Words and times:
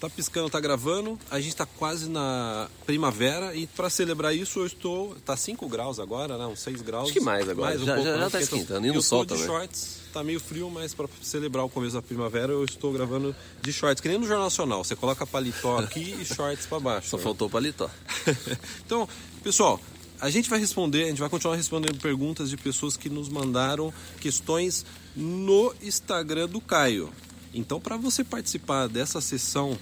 Tá 0.00 0.08
piscando, 0.08 0.48
tá 0.48 0.58
gravando. 0.58 1.18
A 1.30 1.38
gente 1.38 1.54
tá 1.54 1.66
quase 1.66 2.08
na 2.08 2.70
primavera 2.86 3.54
e 3.54 3.66
para 3.66 3.90
celebrar 3.90 4.34
isso 4.34 4.60
eu 4.60 4.66
estou. 4.66 5.14
Tá 5.26 5.36
5 5.36 5.68
graus 5.68 6.00
agora, 6.00 6.38
né? 6.38 6.46
Uns 6.46 6.60
6 6.60 6.80
graus. 6.80 7.04
Acho 7.04 7.12
que 7.12 7.20
mais 7.20 7.46
agora. 7.46 7.68
Mais 7.68 7.82
um 7.82 7.84
já, 7.84 7.94
pouco, 7.94 8.08
já, 8.08 8.16
né? 8.16 8.18
já 8.18 8.24
tá 8.24 8.30
Porque 8.38 8.44
esquentando. 8.44 8.86
E 8.86 8.88
eu 8.88 8.94
no 8.94 9.02
sol 9.02 9.26
de 9.26 9.34
também. 9.34 9.44
shorts, 9.44 9.98
tá 10.10 10.24
meio 10.24 10.40
frio, 10.40 10.70
mas 10.70 10.94
para 10.94 11.06
celebrar 11.20 11.66
o 11.66 11.68
começo 11.68 11.94
da 11.94 12.00
primavera 12.00 12.50
eu 12.50 12.64
estou 12.64 12.90
gravando 12.94 13.36
de 13.60 13.72
shorts, 13.74 14.00
que 14.00 14.08
nem 14.08 14.18
no 14.18 14.26
Jornal 14.26 14.44
Nacional. 14.44 14.82
Você 14.82 14.96
coloca 14.96 15.26
paletó 15.26 15.76
aqui 15.78 16.16
e 16.18 16.24
shorts 16.24 16.64
para 16.64 16.80
baixo. 16.80 17.10
Só 17.10 17.18
né? 17.18 17.22
faltou 17.22 17.50
paletó. 17.50 17.90
então, 18.86 19.06
pessoal, 19.42 19.78
a 20.18 20.30
gente 20.30 20.48
vai 20.48 20.58
responder, 20.58 21.04
a 21.04 21.08
gente 21.08 21.20
vai 21.20 21.28
continuar 21.28 21.56
respondendo 21.56 21.98
perguntas 22.00 22.48
de 22.48 22.56
pessoas 22.56 22.96
que 22.96 23.10
nos 23.10 23.28
mandaram 23.28 23.92
questões 24.18 24.86
no 25.14 25.74
Instagram 25.82 26.48
do 26.48 26.60
Caio. 26.60 27.12
Então, 27.54 27.80
para 27.80 27.96
você 27.96 28.22
participar 28.22 28.88
dessa 28.88 29.20
sessão, 29.20 29.78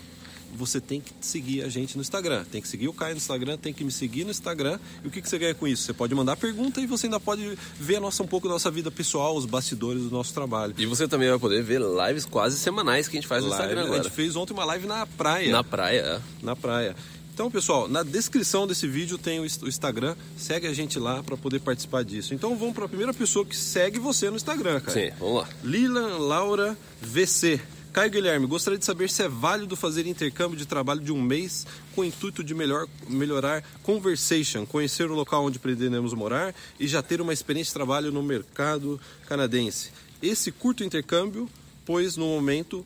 você 0.54 0.80
tem 0.80 1.00
que 1.00 1.12
seguir 1.20 1.62
a 1.62 1.68
gente 1.68 1.96
no 1.96 2.00
Instagram. 2.00 2.44
Tem 2.50 2.60
que 2.62 2.68
seguir 2.68 2.88
o 2.88 2.92
Caio 2.92 3.12
no 3.14 3.18
Instagram, 3.18 3.56
tem 3.56 3.72
que 3.72 3.84
me 3.84 3.90
seguir 3.90 4.24
no 4.24 4.30
Instagram. 4.30 4.78
E 5.04 5.08
o 5.08 5.10
que, 5.10 5.20
que 5.20 5.28
você 5.28 5.38
ganha 5.38 5.54
com 5.54 5.66
isso? 5.66 5.82
Você 5.82 5.92
pode 5.92 6.14
mandar 6.14 6.36
pergunta 6.36 6.80
e 6.80 6.86
você 6.86 7.06
ainda 7.06 7.20
pode 7.20 7.58
ver 7.78 7.96
a 7.96 8.00
nossa, 8.00 8.22
um 8.22 8.26
pouco 8.26 8.48
da 8.48 8.54
nossa 8.54 8.70
vida 8.70 8.90
pessoal, 8.90 9.36
os 9.36 9.44
bastidores 9.44 10.02
do 10.02 10.10
nosso 10.10 10.32
trabalho. 10.32 10.74
E 10.78 10.86
você 10.86 11.06
também 11.06 11.28
vai 11.28 11.38
poder 11.38 11.62
ver 11.62 11.80
lives 11.80 12.24
quase 12.24 12.58
semanais 12.58 13.08
que 13.08 13.16
a 13.16 13.20
gente 13.20 13.28
faz 13.28 13.42
no 13.44 13.50
Live, 13.50 13.62
Instagram 13.62 13.82
a 13.82 13.84
agora. 13.86 14.02
gente 14.02 14.12
fez 14.12 14.36
ontem 14.36 14.54
uma 14.54 14.64
live 14.64 14.86
na 14.86 15.06
praia. 15.06 15.52
Na 15.52 15.64
praia, 15.64 16.00
é. 16.00 16.44
na 16.44 16.56
praia. 16.56 16.96
Então, 17.38 17.52
pessoal, 17.52 17.86
na 17.86 18.02
descrição 18.02 18.66
desse 18.66 18.88
vídeo 18.88 19.16
tem 19.16 19.38
o 19.38 19.46
Inst- 19.46 19.62
o 19.62 19.68
Instagram. 19.68 20.16
Segue 20.36 20.66
a 20.66 20.72
gente 20.74 20.98
lá 20.98 21.22
para 21.22 21.36
poder 21.36 21.60
participar 21.60 22.02
disso. 22.02 22.34
Então, 22.34 22.56
vamos 22.56 22.74
para 22.74 22.86
a 22.86 22.88
primeira 22.88 23.14
pessoa 23.14 23.46
que 23.46 23.56
segue 23.56 24.00
você 24.00 24.28
no 24.28 24.34
Instagram, 24.34 24.80
cara. 24.80 25.00
Sim, 25.00 25.14
vamos 25.20 25.36
lá. 25.42 25.48
Lilan 25.62 26.18
Laura 26.18 26.76
VC. 27.00 27.60
Caio 27.92 28.10
Guilherme, 28.10 28.44
gostaria 28.44 28.76
de 28.76 28.84
saber 28.84 29.08
se 29.08 29.22
é 29.22 29.28
válido 29.28 29.76
fazer 29.76 30.04
intercâmbio 30.08 30.58
de 30.58 30.66
trabalho 30.66 31.00
de 31.00 31.12
um 31.12 31.22
mês 31.22 31.64
com 31.94 32.00
o 32.00 32.04
intuito 32.04 32.42
de 32.42 32.56
melhor, 32.56 32.88
melhorar 33.08 33.62
conversation, 33.84 34.66
conhecer 34.66 35.08
o 35.08 35.14
local 35.14 35.44
onde 35.44 35.60
pretendemos 35.60 36.12
morar 36.14 36.52
e 36.80 36.88
já 36.88 37.02
ter 37.04 37.20
uma 37.20 37.32
experiência 37.32 37.70
de 37.70 37.74
trabalho 37.74 38.10
no 38.10 38.20
mercado 38.20 39.00
canadense. 39.28 39.92
Esse 40.20 40.50
curto 40.50 40.82
intercâmbio, 40.82 41.48
pois 41.86 42.16
no 42.16 42.26
momento, 42.26 42.84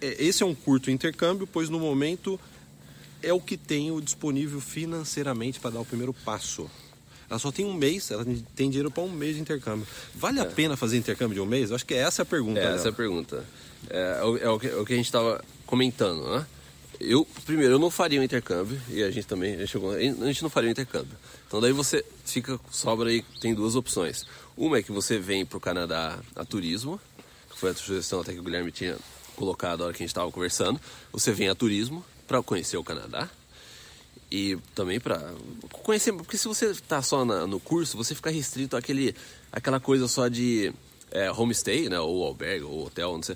é, 0.00 0.24
esse 0.24 0.42
é 0.42 0.46
um 0.46 0.54
curto 0.54 0.90
intercâmbio, 0.90 1.46
pois 1.46 1.68
no 1.68 1.78
momento 1.78 2.40
é 3.22 3.32
o 3.32 3.40
que 3.40 3.56
tenho 3.56 4.00
disponível 4.00 4.60
financeiramente 4.60 5.60
para 5.60 5.70
dar 5.70 5.80
o 5.80 5.84
primeiro 5.84 6.12
passo. 6.12 6.70
Ela 7.28 7.38
só 7.38 7.52
tem 7.52 7.64
um 7.64 7.74
mês, 7.74 8.10
ela 8.10 8.24
tem 8.56 8.68
dinheiro 8.70 8.90
para 8.90 9.02
um 9.04 9.08
mês 9.10 9.36
de 9.36 9.40
intercâmbio. 9.40 9.86
Vale 10.14 10.40
a 10.40 10.44
pena 10.46 10.76
fazer 10.76 10.96
intercâmbio 10.96 11.34
de 11.36 11.40
um 11.40 11.46
mês? 11.46 11.70
Eu 11.70 11.76
acho 11.76 11.86
que 11.86 11.94
essa 11.94 12.22
é 12.22 12.24
a 12.24 12.26
pergunta. 12.26 12.58
É, 12.58 12.62
dela. 12.64 12.74
essa 12.74 12.88
é 12.88 12.90
a 12.90 12.94
pergunta. 12.94 13.44
É, 13.88 14.18
é 14.20 14.24
o- 14.24 14.36
é 14.38 14.48
o, 14.50 14.58
que, 14.58 14.66
é 14.66 14.76
o 14.76 14.84
que 14.84 14.92
a 14.92 14.96
gente 14.96 15.06
estava 15.06 15.42
comentando, 15.64 16.28
né? 16.28 16.44
Eu, 16.98 17.24
primeiro, 17.46 17.74
eu 17.74 17.78
não 17.78 17.90
faria 17.90 18.20
um 18.20 18.22
intercâmbio, 18.24 18.78
e 18.90 19.02
a 19.02 19.10
gente 19.10 19.26
também 19.26 19.56
já 19.58 19.66
chegou, 19.66 19.92
a 19.92 20.00
gente 20.00 20.42
não 20.42 20.50
faria 20.50 20.68
um 20.68 20.72
intercâmbio. 20.72 21.16
Então 21.46 21.60
daí 21.60 21.72
você 21.72 22.04
fica, 22.26 22.60
sobra 22.70 23.08
aí, 23.08 23.24
tem 23.40 23.54
duas 23.54 23.74
opções. 23.74 24.26
Uma 24.56 24.78
é 24.78 24.82
que 24.82 24.92
você 24.92 25.18
vem 25.18 25.46
para 25.46 25.56
o 25.56 25.60
Canadá 25.60 26.18
a 26.36 26.44
turismo, 26.44 27.00
que 27.50 27.58
foi 27.58 27.70
a 27.70 27.74
sugestão 27.74 28.20
até 28.20 28.32
que 28.34 28.40
o 28.40 28.42
Guilherme 28.42 28.70
tinha 28.70 28.98
colocado 29.34 29.78
na 29.78 29.84
hora 29.86 29.94
que 29.94 30.02
a 30.02 30.04
gente 30.04 30.10
estava 30.10 30.30
conversando. 30.30 30.78
Você 31.12 31.32
vem 31.32 31.48
a 31.48 31.54
turismo 31.54 32.04
para 32.30 32.40
conhecer 32.44 32.76
o 32.76 32.84
Canadá, 32.84 33.28
e 34.30 34.56
também 34.72 35.00
para 35.00 35.34
conhecer, 35.82 36.12
porque 36.12 36.38
se 36.38 36.46
você 36.46 36.72
tá 36.86 37.02
só 37.02 37.24
na- 37.24 37.44
no 37.44 37.58
curso, 37.58 37.96
você 37.96 38.14
fica 38.14 38.30
restrito 38.30 38.76
àquele, 38.76 39.16
àquela 39.50 39.80
coisa 39.80 40.06
só 40.06 40.28
de 40.28 40.72
é, 41.10 41.28
homestay, 41.32 41.88
né, 41.88 41.98
ou 41.98 42.22
albergue, 42.24 42.62
ou 42.64 42.86
hotel, 42.86 43.14
não 43.14 43.22
sei, 43.24 43.34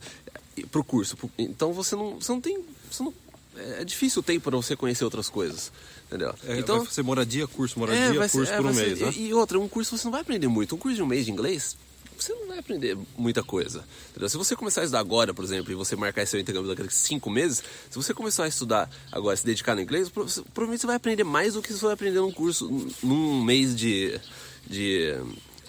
pro 0.71 0.85
curso. 0.85 1.17
Pro- 1.17 1.29
Então 1.37 1.73
você 1.73 1.97
não, 1.97 2.21
você 2.21 2.31
não 2.31 2.41
tem, 2.41 2.65
você 2.89 3.03
não, 3.03 3.13
é 3.57 3.81
é 3.81 3.85
difícil 3.85 4.21
o 4.21 4.23
tempo 4.23 4.49
para 4.49 4.57
você 4.57 4.77
conhecer 4.77 5.03
outras 5.05 5.29
coisas, 5.29 5.73
entendeu? 6.07 6.33
É, 6.47 6.57
então 6.61 6.85
vai 6.85 6.93
ser 6.93 7.03
moradia, 7.03 7.49
curso, 7.49 7.77
moradia, 7.81 8.01
é, 8.21 8.29
ser- 8.29 8.39
curso 8.39 8.53
é, 8.53 8.57
por 8.59 8.67
um 8.67 8.73
vai 8.73 8.85
mês, 8.85 8.99
ser- 8.99 9.05
né? 9.07 9.13
E 9.17 9.35
outra, 9.35 9.59
um 9.59 9.69
curso 9.69 9.99
você 9.99 10.05
não 10.05 10.13
vai 10.13 10.21
aprender 10.21 10.47
muito. 10.47 10.77
Um 10.77 10.79
curso 10.79 10.95
de 10.95 11.03
um 11.03 11.07
mês 11.07 11.27
de 11.27 11.33
inglês, 11.33 11.77
você 12.19 12.33
não 12.35 12.49
vai 12.49 12.59
aprender 12.59 12.97
muita 13.17 13.43
coisa. 13.43 13.85
entendeu? 14.11 14.29
Se 14.29 14.37
você 14.37 14.55
começar 14.57 14.81
a 14.81 14.85
estudar 14.85 15.01
agora, 15.01 15.33
por 15.35 15.45
exemplo, 15.45 15.71
e 15.73 15.75
você 15.75 15.97
marcar 15.97 16.27
seu 16.27 16.39
intercâmbio 16.41 16.75
daqui 16.75 16.87
a 16.89 16.91
cinco 16.91 17.29
meses, 17.31 17.59
se 17.91 17.97
você 17.97 18.13
começar 18.15 18.45
a 18.45 18.49
estudar 18.49 18.91
agora, 19.13 19.37
se 19.37 19.45
dedicar 19.45 19.75
no 19.75 19.81
inglês, 19.83 20.09
pro- 20.09 20.25
provavelmente 20.53 20.81
você 20.81 20.87
vai 20.87 20.97
aprender 20.97 21.25
mais 21.25 21.55
do 21.55 21.63
que 21.63 21.73
você 21.73 21.85
vai 21.85 21.95
aprender 21.95 22.21
num 22.21 22.33
curso, 22.33 22.69
num- 23.03 23.43
mês 23.45 23.75
de, 23.77 24.19
de, 24.67 25.15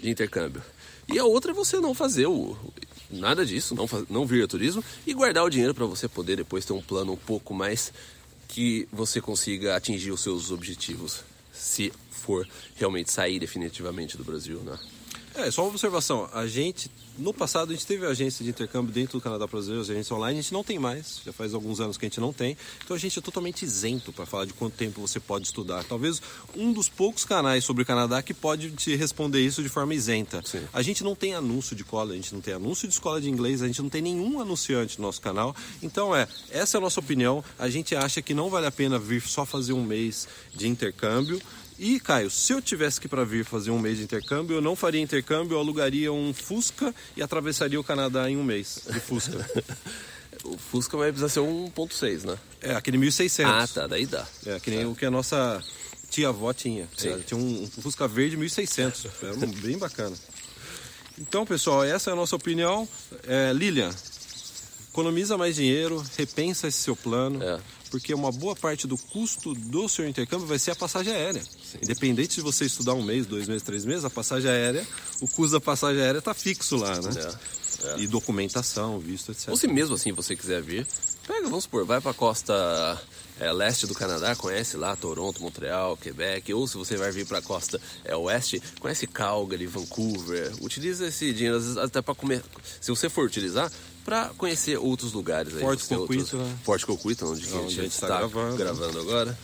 de 0.01 0.09
intercâmbio. 0.09 0.61
E 1.07 1.19
a 1.19 1.25
outra 1.25 1.51
é 1.51 1.53
você 1.53 1.79
não 1.79 1.93
fazer 1.93 2.25
o, 2.27 2.57
nada 3.11 3.45
disso, 3.45 3.75
não, 3.75 3.87
não 4.09 4.25
vir 4.25 4.43
a 4.43 4.47
turismo 4.47 4.83
e 5.05 5.13
guardar 5.13 5.43
o 5.43 5.49
dinheiro 5.49 5.73
para 5.73 5.85
você 5.85 6.07
poder 6.07 6.35
depois 6.37 6.65
ter 6.65 6.73
um 6.73 6.81
plano 6.81 7.13
um 7.13 7.17
pouco 7.17 7.53
mais 7.53 7.91
que 8.47 8.87
você 8.91 9.19
consiga 9.21 9.75
atingir 9.75 10.11
os 10.11 10.21
seus 10.21 10.49
objetivos, 10.51 11.21
se 11.53 11.91
for 12.09 12.47
realmente 12.75 13.11
sair 13.11 13.39
definitivamente 13.39 14.17
do 14.17 14.23
Brasil, 14.23 14.59
né? 14.61 14.77
É, 15.37 15.51
só 15.51 15.63
uma 15.63 15.71
observação. 15.71 16.29
A 16.33 16.47
gente, 16.47 16.89
no 17.17 17.33
passado, 17.33 17.71
a 17.71 17.73
gente 17.73 17.85
teve 17.85 18.05
agência 18.05 18.43
de 18.43 18.49
intercâmbio 18.49 18.93
dentro 18.93 19.19
do 19.19 19.21
Canadá 19.21 19.45
Brasileiro, 19.45 19.81
agência 19.81 20.15
online, 20.15 20.39
a 20.39 20.41
gente 20.41 20.53
não 20.53 20.63
tem 20.63 20.79
mais, 20.79 21.21
já 21.25 21.33
faz 21.33 21.53
alguns 21.53 21.81
anos 21.81 21.97
que 21.97 22.05
a 22.05 22.09
gente 22.09 22.21
não 22.21 22.31
tem. 22.31 22.57
Então 22.83 22.95
a 22.95 22.99
gente 22.99 23.19
é 23.19 23.21
totalmente 23.21 23.63
isento 23.63 24.13
para 24.13 24.25
falar 24.25 24.45
de 24.45 24.53
quanto 24.53 24.75
tempo 24.75 25.01
você 25.01 25.19
pode 25.19 25.45
estudar. 25.45 25.83
Talvez 25.83 26.21
um 26.55 26.71
dos 26.71 26.87
poucos 26.87 27.25
canais 27.25 27.65
sobre 27.65 27.83
o 27.83 27.85
Canadá 27.85 28.21
que 28.21 28.33
pode 28.33 28.71
te 28.71 28.95
responder 28.95 29.41
isso 29.41 29.61
de 29.61 29.67
forma 29.67 29.93
isenta. 29.93 30.41
Sim. 30.45 30.65
A 30.71 30.81
gente 30.81 31.03
não 31.03 31.15
tem 31.15 31.35
anúncio 31.35 31.75
de 31.75 31.83
cola, 31.83 32.13
a 32.13 32.15
gente 32.15 32.33
não 32.33 32.39
tem 32.39 32.53
anúncio 32.53 32.87
de 32.87 32.93
escola 32.93 33.19
de 33.19 33.29
inglês, 33.29 33.61
a 33.61 33.67
gente 33.67 33.81
não 33.81 33.89
tem 33.89 34.01
nenhum 34.01 34.39
anunciante 34.39 34.99
no 34.99 35.05
nosso 35.05 35.19
canal. 35.19 35.53
Então 35.83 36.15
é, 36.15 36.27
essa 36.49 36.77
é 36.77 36.79
a 36.79 36.81
nossa 36.81 37.01
opinião. 37.01 37.43
A 37.59 37.69
gente 37.69 37.93
acha 37.93 38.21
que 38.21 38.33
não 38.33 38.49
vale 38.49 38.67
a 38.67 38.71
pena 38.71 38.97
vir 38.97 39.21
só 39.21 39.45
fazer 39.45 39.73
um 39.73 39.83
mês 39.83 40.27
de 40.53 40.67
intercâmbio. 40.67 41.41
E, 41.77 41.99
Caio, 41.99 42.29
se 42.29 42.53
eu 42.53 42.61
tivesse 42.61 43.01
que 43.01 43.07
para 43.07 43.25
vir 43.25 43.43
fazer 43.43 43.69
um 43.71 43.79
mês 43.79 43.97
de 43.97 44.03
intercâmbio, 44.03 44.55
eu 44.57 44.61
não 44.61 44.75
faria 44.75 45.01
intercâmbio, 45.01 45.55
eu 45.55 45.59
alugaria 45.59 46.11
um 46.11 46.33
Fusca 46.33 46.95
e 47.17 47.21
atravessaria 47.21 47.79
o 47.79 47.83
Canadá 47.83 48.29
em 48.29 48.37
um 48.37 48.43
mês 48.43 48.81
de 48.91 48.99
Fusca. 48.99 49.45
O 50.43 50.57
Fusca 50.59 50.95
vai 50.95 51.07
precisar 51.11 51.29
ser 51.29 51.39
um 51.39 51.71
1.6, 51.71 52.23
né? 52.27 52.37
é, 52.61 52.75
aquele 52.75 52.97
1600. 52.99 53.51
Ah, 53.51 53.67
tá, 53.67 53.87
daí 53.87 54.05
dá. 54.05 54.27
É, 54.45 54.59
que 54.59 54.69
nem 54.69 54.85
o 54.85 54.93
que 54.93 55.03
a 55.03 55.09
nossa 55.09 55.63
tia-avó 56.11 56.53
tinha. 56.53 56.87
Sim. 56.95 57.19
Tinha 57.25 57.39
um, 57.39 57.63
um 57.63 57.81
Fusca 57.81 58.07
verde 58.07 58.37
1600. 58.37 59.07
Era 59.23 59.33
um- 59.33 59.39
bem 59.61 59.75
bacana. 59.77 60.15
Então, 61.17 61.47
pessoal, 61.47 61.83
essa 61.83 62.11
é 62.11 62.13
a 62.13 62.15
nossa 62.15 62.35
opinião. 62.35 62.87
É, 63.25 63.51
Lilian, 63.53 63.89
economiza 64.91 65.35
mais 65.37 65.55
dinheiro, 65.55 66.03
repensa 66.15 66.67
esse 66.67 66.77
seu 66.79 66.95
plano. 66.95 67.41
É. 67.41 67.59
Porque 67.95 68.13
uma 68.13 68.29
boa 68.29 68.53
parte 68.57 68.87
do 68.87 68.97
custo 68.97 69.53
do 69.53 69.87
seu 69.87 70.05
intercâmbio 70.05 70.45
vai 70.45 70.59
ser 70.59 70.71
a 70.71 70.75
passagem 70.75 71.13
aérea. 71.13 71.41
Independente 71.81 72.35
de 72.35 72.41
você 72.41 72.65
estudar 72.65 72.93
um 72.93 73.01
mês, 73.01 73.25
dois 73.25 73.47
meses, 73.47 73.63
três 73.63 73.85
meses, 73.85 74.03
a 74.03 74.09
passagem 74.09 74.51
aérea, 74.51 74.85
o 75.21 75.27
custo 75.29 75.53
da 75.53 75.61
passagem 75.61 76.01
aérea 76.01 76.19
está 76.19 76.33
fixo 76.33 76.75
lá, 76.75 76.93
né? 76.99 77.09
É, 77.15 77.87
é. 77.87 77.99
E 77.99 78.07
documentação, 78.07 78.99
visto, 78.99 79.31
etc. 79.31 79.47
Ou 79.47 79.55
se 79.55 79.65
mesmo 79.69 79.95
assim 79.95 80.11
você 80.11 80.35
quiser 80.35 80.61
vir, 80.61 80.85
pega, 81.25 81.47
vamos 81.47 81.63
supor, 81.63 81.85
vai 81.85 82.01
pra 82.01 82.13
costa 82.13 83.01
é, 83.39 83.49
leste 83.53 83.87
do 83.87 83.93
Canadá, 83.93 84.35
conhece 84.35 84.75
lá 84.75 84.93
Toronto, 84.93 85.41
Montreal, 85.41 85.95
Quebec, 85.95 86.53
ou 86.53 86.67
se 86.67 86.75
você 86.75 86.97
vai 86.97 87.13
vir 87.13 87.25
pra 87.25 87.41
costa 87.41 87.79
é, 88.03 88.13
oeste, 88.13 88.61
conhece 88.77 89.07
Calgary, 89.07 89.67
Vancouver. 89.67 90.51
Utiliza 90.59 91.07
esse 91.07 91.31
dinheiro, 91.31 91.55
às 91.55 91.63
vezes, 91.63 91.77
até 91.77 92.01
pra 92.01 92.13
comer. 92.13 92.43
Se 92.81 92.89
você 92.89 93.07
for 93.07 93.25
utilizar, 93.25 93.71
pra 94.05 94.29
conhecer 94.37 94.77
outros 94.77 95.11
lugares 95.11 95.53
aí. 95.55 95.59
Forte 95.61 95.87
Coquito, 95.87 96.37
né? 96.37 96.57
Forte 96.63 96.85
Coquito, 96.85 97.25
onde, 97.25 97.45
Onde 97.47 97.57
a 97.57 97.61
gente, 97.61 97.69
gente 97.73 97.99
tá 97.99 98.05
está 98.05 98.17
gravando. 98.19 98.55
gravando 98.55 98.99
agora. 98.99 99.37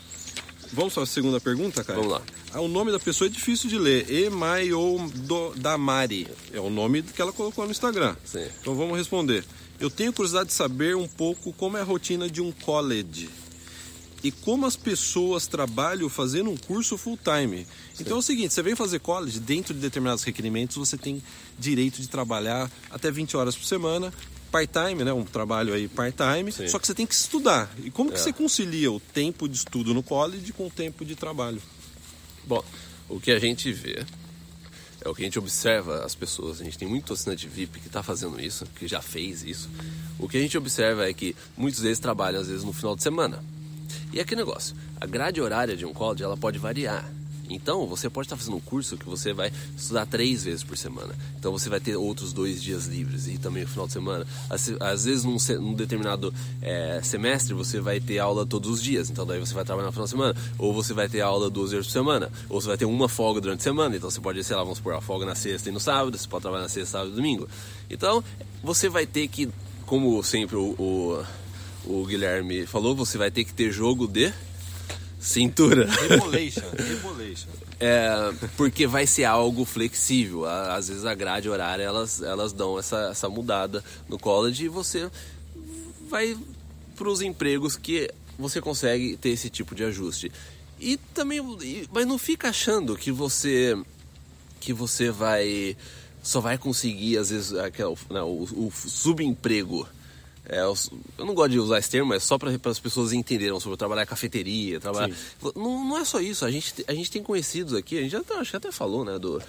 Vamos 0.72 0.94
para 0.94 1.04
a 1.04 1.08
segunda 1.08 1.42
pergunta, 1.42 1.84
cara? 1.84 2.00
Vamos 2.00 2.14
lá. 2.14 2.22
Ah, 2.54 2.62
O 2.62 2.68
nome 2.70 2.92
da 2.94 3.00
pessoa 3.00 3.28
é 3.28 3.30
difícil 3.30 3.70
de 3.70 3.78
ler. 3.78 4.10
Emaio 4.10 5.12
Damari. 5.58 6.28
É 6.54 6.60
o 6.62 6.70
nome 6.70 7.02
que 7.02 7.22
ela 7.22 7.34
colocou 7.34 7.66
no 7.66 7.72
Instagram. 7.72 8.16
Sim. 8.24 8.46
Então 8.62 8.74
vamos 8.76 8.98
responder. 8.98 9.44
Eu 9.80 9.90
tenho 9.90 10.14
curiosidade 10.14 10.50
de 10.50 10.54
saber 10.54 10.96
um 10.96 11.08
pouco 11.08 11.52
como 11.54 11.76
é 11.76 11.82
a 11.82 11.84
rotina 11.84 12.30
de 12.30 12.40
um 12.40 12.52
college. 12.52 13.30
E 14.24 14.32
como 14.32 14.68
as 14.68 14.76
pessoas 14.76 15.48
trabalham 15.48 16.08
fazendo 16.08 16.52
um 16.52 16.56
curso 16.56 16.96
full 16.96 17.18
time. 17.18 17.66
Então 18.00 18.18
é 18.18 18.20
o 18.20 18.22
seguinte, 18.22 18.54
você 18.54 18.62
vem 18.62 18.76
fazer 18.76 19.00
college, 19.00 19.40
dentro 19.40 19.74
de 19.74 19.80
determinados 19.80 20.24
requerimentos, 20.24 20.78
você 20.78 20.96
tem 20.96 21.22
direito 21.58 22.00
de 22.00 22.08
trabalhar 22.08 22.72
até 22.92 23.10
20 23.10 23.36
horas 23.36 23.56
por 23.56 23.66
semana, 23.66 24.14
part-time, 24.52 25.04
né? 25.04 25.14
Um 25.14 25.24
trabalho 25.24 25.74
aí 25.74 25.88
part-time, 25.88 26.52
só 26.70 26.78
que 26.78 26.86
você 26.86 26.94
tem 26.94 27.06
que 27.08 27.14
estudar. 27.16 27.72
E 27.84 27.90
como 27.90 28.12
que 28.12 28.18
É. 28.18 28.20
você 28.20 28.34
concilia 28.34 28.92
o 28.92 29.00
tempo 29.00 29.48
de 29.48 29.56
estudo 29.58 29.94
no 29.94 30.04
college 30.04 30.52
com 30.54 30.68
o 30.68 30.70
tempo 30.70 31.06
de 31.06 31.16
trabalho? 31.16 31.62
Bom, 32.46 32.64
o 33.08 33.20
que 33.20 33.32
a 33.32 33.40
gente 33.40 33.72
vê 33.72 34.04
é 35.04 35.10
o 35.10 35.16
que 35.16 35.22
a 35.22 35.26
gente 35.26 35.40
observa 35.40 36.04
as 36.06 36.14
pessoas. 36.14 36.60
A 36.62 36.64
gente 36.64 36.78
tem 36.78 36.88
muito 36.88 37.14
assinante 37.14 37.48
VIP 37.48 37.80
que 37.80 37.88
está 37.88 38.04
fazendo 38.04 38.40
isso, 38.40 38.66
que 38.76 38.88
já 38.88 39.02
fez 39.02 39.42
isso. 39.44 39.70
O 40.20 40.28
que 40.28 40.38
a 40.38 40.42
gente 40.42 40.58
observa 40.58 41.08
é 41.10 41.14
que 41.14 41.36
muitos 41.58 41.80
deles 41.82 41.98
trabalham 42.00 42.42
às 42.42 42.48
vezes 42.48 42.64
no 42.64 42.74
final 42.74 42.96
de 42.96 43.02
semana. 43.04 43.44
E 44.14 44.20
é 44.20 44.22
aquele 44.22 44.42
negócio, 44.42 44.76
a 45.00 45.06
grade 45.06 45.40
horária 45.42 45.76
de 45.76 45.86
um 45.86 45.94
college 45.94 46.24
ela 46.24 46.36
pode 46.38 46.60
variar 46.60 47.10
Então, 47.56 47.86
você 47.86 48.10
pode 48.10 48.26
estar 48.26 48.38
fazendo 48.38 48.58
um 48.58 48.60
curso 48.60 48.98
que 48.98 49.06
você 49.06 49.34
vai 49.34 49.52
estudar 49.76 50.06
três 50.06 50.44
vezes 50.44 50.64
por 50.64 50.78
semana. 50.78 51.14
Então, 51.38 51.52
você 51.52 51.70
vai 51.70 51.80
ter 51.80 51.96
outros 51.96 52.34
dois 52.34 52.62
dias 52.62 52.86
livres 52.86 53.28
e 53.28 53.38
também 53.38 53.64
o 53.64 53.68
final 53.68 53.88
de 53.88 53.94
semana. 53.94 54.26
Às, 54.50 54.70
às 54.80 55.06
vezes, 55.06 55.24
num, 55.24 55.38
num 55.60 55.74
determinado 55.74 56.34
é, 56.62 57.02
semestre, 57.04 57.54
você 57.54 57.80
vai 57.80 58.00
ter 58.00 58.20
aula 58.20 58.46
todos 58.46 58.70
os 58.70 58.84
dias. 58.84 59.10
Então, 59.10 59.26
daí 59.26 59.40
você 59.40 59.54
vai 59.54 59.66
trabalhar 59.66 59.88
no 59.88 59.92
final 59.92 60.06
de 60.06 60.12
semana. 60.12 60.36
Ou 60.58 60.74
você 60.74 60.94
vai 60.94 61.10
ter 61.10 61.22
aula 61.22 61.50
duas 61.50 61.72
vezes 61.72 61.88
por 61.88 61.94
semana. 61.94 62.32
Ou 62.50 62.62
você 62.62 62.68
vai 62.68 62.78
ter 62.78 62.86
uma 62.86 63.10
folga 63.10 63.42
durante 63.42 63.60
a 63.60 63.64
semana. 63.64 63.96
Então, 63.96 64.10
você 64.10 64.22
pode, 64.22 64.44
sei 64.44 64.56
lá, 64.56 64.64
vamos 64.64 64.78
supor, 64.78 64.94
a 64.94 65.02
folga 65.02 65.26
na 65.26 65.36
sexta 65.36 65.70
e 65.70 65.72
no 65.72 65.80
sábado. 65.80 66.18
Você 66.18 66.28
pode 66.28 66.42
trabalhar 66.42 66.64
na 66.64 66.70
sexta, 66.70 66.98
sábado 66.98 67.12
e 67.12 67.16
domingo. 67.16 67.48
Então, 67.90 68.24
você 68.64 68.90
vai 68.90 69.06
ter 69.06 69.28
que, 69.28 69.50
como 69.86 70.24
sempre 70.24 70.56
o, 70.56 70.76
o, 70.78 71.26
o 71.86 72.06
Guilherme 72.06 72.66
falou, 72.66 72.96
você 72.96 73.18
vai 73.18 73.32
ter 73.32 73.44
que 73.44 73.54
ter 73.54 73.72
jogo 73.72 74.08
de 74.08 74.32
cintura. 75.22 75.86
Rebolation, 75.86 76.64
rebolation. 76.78 77.48
É, 77.84 78.32
porque 78.56 78.86
vai 78.86 79.08
ser 79.08 79.24
algo 79.24 79.66
flexível. 79.66 80.46
Às 80.46 80.88
vezes 80.88 81.04
a 81.04 81.16
grade 81.16 81.50
horária 81.50 81.82
elas, 81.82 82.22
elas 82.22 82.54
dão 82.54 82.78
essa, 82.78 83.10
essa 83.10 83.28
mudada 83.28 83.84
no 84.08 84.20
college 84.20 84.66
e 84.66 84.68
você 84.68 85.10
vai 86.08 86.38
para 86.96 87.10
os 87.10 87.24
empregos 87.24 87.76
que 87.76 88.08
você 88.38 88.62
consegue 88.62 89.18
ter 89.18 89.30
esse 89.30 89.50
tipo 89.50 89.74
de 89.74 89.84
ajuste. 89.84 90.32
E 90.80 90.96
também, 91.12 91.42
mas 91.92 92.06
não 92.06 92.20
fica 92.20 92.50
achando 92.50 92.96
que 92.96 93.12
você 93.12 93.76
que 94.60 94.74
você 94.74 95.10
vai 95.10 95.76
só 96.22 96.40
vai 96.40 96.60
conseguir 96.60 97.18
às 97.18 97.32
vezes 97.32 97.54
aquela, 97.56 97.96
não, 98.12 98.30
o, 98.30 98.68
o 98.68 98.72
subemprego 98.72 99.88
é, 100.52 100.60
eu 100.64 101.26
não 101.26 101.34
gosto 101.34 101.52
de 101.52 101.60
usar 101.60 101.80
esse 101.80 101.90
termo, 101.90 102.10
mas 102.10 102.24
só 102.24 102.38
para 102.38 102.52
as 102.66 102.78
pessoas 102.78 103.14
entenderem 103.14 103.58
sobre 103.58 103.78
trabalhar 103.78 104.06
cafeteria, 104.06 104.82
trabalhar. 104.82 105.16
Não, 105.56 105.88
não 105.88 105.98
é 105.98 106.04
só 106.04 106.20
isso, 106.20 106.44
a 106.44 106.52
gente, 106.52 106.84
a 106.90 106.94
gente 106.94 107.10
tem 107.10 107.24
conhecidos 107.24 107.74
aqui, 107.74 107.98
a 107.98 108.02
gente 108.02 108.12
já, 108.12 108.22
acho 108.38 108.52
que 108.52 108.58
até 108.58 108.70
falou, 108.70 109.06
né, 109.06 109.18
do, 109.18 109.42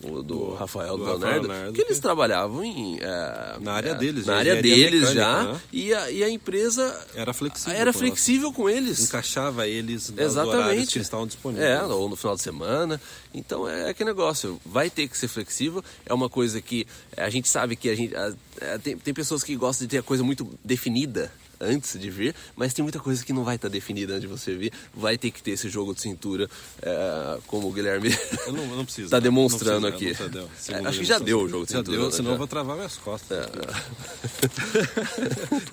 do, 0.00 0.22
do 0.22 0.54
Rafael 0.54 0.96
do, 0.96 1.04
Leonardo, 1.04 1.48
Leonardo, 1.48 1.72
que 1.72 1.82
eles 1.82 1.96
que... 1.96 2.02
trabalhavam 2.02 2.64
em, 2.64 2.98
é, 3.00 3.56
na 3.60 3.72
área 3.72 3.90
é, 3.90 3.94
deles, 3.94 4.26
na 4.26 4.36
área 4.36 4.60
deles 4.62 5.12
já, 5.12 5.44
né? 5.44 5.60
e, 5.72 5.92
a, 5.92 6.10
e 6.10 6.24
a 6.24 6.30
empresa 6.30 7.06
era 7.14 7.32
flexível, 7.32 7.78
era 7.78 7.92
flexível 7.92 8.52
com 8.52 8.68
eles, 8.68 9.00
encaixava 9.00 9.66
eles 9.66 10.10
nos 10.10 10.18
Exatamente. 10.18 10.92
que 10.92 10.98
eles 10.98 11.06
estavam 11.06 11.26
disponíveis, 11.26 11.68
é, 11.68 11.82
ou 11.84 12.08
no 12.08 12.16
final 12.16 12.34
de 12.34 12.42
semana. 12.42 13.00
Então 13.32 13.68
é, 13.68 13.90
é 13.90 13.94
que 13.94 14.04
negócio, 14.04 14.60
vai 14.64 14.90
ter 14.90 15.08
que 15.08 15.16
ser 15.16 15.28
flexível. 15.28 15.84
É 16.04 16.12
uma 16.12 16.28
coisa 16.28 16.60
que 16.60 16.86
a 17.16 17.30
gente 17.30 17.48
sabe 17.48 17.76
que 17.76 17.88
a 17.88 17.94
gente 17.94 18.14
a, 18.16 18.32
a, 18.74 18.78
tem, 18.78 18.96
tem 18.96 19.14
pessoas 19.14 19.42
que 19.42 19.54
gostam 19.56 19.86
de 19.86 19.90
ter 19.90 19.98
a 19.98 20.02
coisa 20.02 20.24
muito 20.24 20.48
definida 20.64 21.30
antes 21.60 21.98
de 21.98 22.10
vir, 22.10 22.34
mas 22.56 22.72
tem 22.72 22.82
muita 22.82 22.98
coisa 22.98 23.24
que 23.24 23.32
não 23.32 23.44
vai 23.44 23.56
estar 23.56 23.68
tá 23.68 23.72
definida 23.72 24.14
antes 24.14 24.22
de 24.22 24.26
você 24.26 24.54
vir. 24.54 24.72
Vai 24.94 25.18
ter 25.18 25.30
que 25.30 25.42
ter 25.42 25.52
esse 25.52 25.68
jogo 25.68 25.94
de 25.94 26.00
cintura, 26.00 26.48
é, 26.82 27.38
como 27.46 27.68
o 27.68 27.72
Guilherme 27.72 28.08
está 28.08 29.20
demonstrando 29.20 29.90
não 29.90 29.96
precisa, 29.96 30.26
aqui. 30.26 30.36
Não 30.72 30.78
é, 30.78 30.88
acho 30.88 30.98
que 31.00 31.04
já 31.04 31.18
deu 31.18 31.42
o 31.42 31.48
jogo 31.48 31.66
de 31.66 31.72
já 31.72 31.78
cintura. 31.78 31.96
Deu, 31.96 32.06
né, 32.06 32.12
senão 32.12 32.30
já. 32.30 32.34
eu 32.34 32.38
vou 32.38 32.46
travar 32.46 32.76
minhas 32.76 32.96
costas. 32.96 33.46
É. 33.46 33.50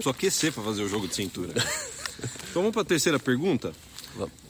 Só 0.03 0.09
aquecer 0.09 0.51
para 0.51 0.63
fazer 0.63 0.83
o 0.83 0.89
jogo 0.89 1.07
de 1.07 1.15
cintura. 1.15 1.53
Então 2.49 2.61
vamos 2.61 2.71
para 2.71 2.81
a 2.81 2.85
terceira 2.85 3.19
pergunta. 3.19 3.73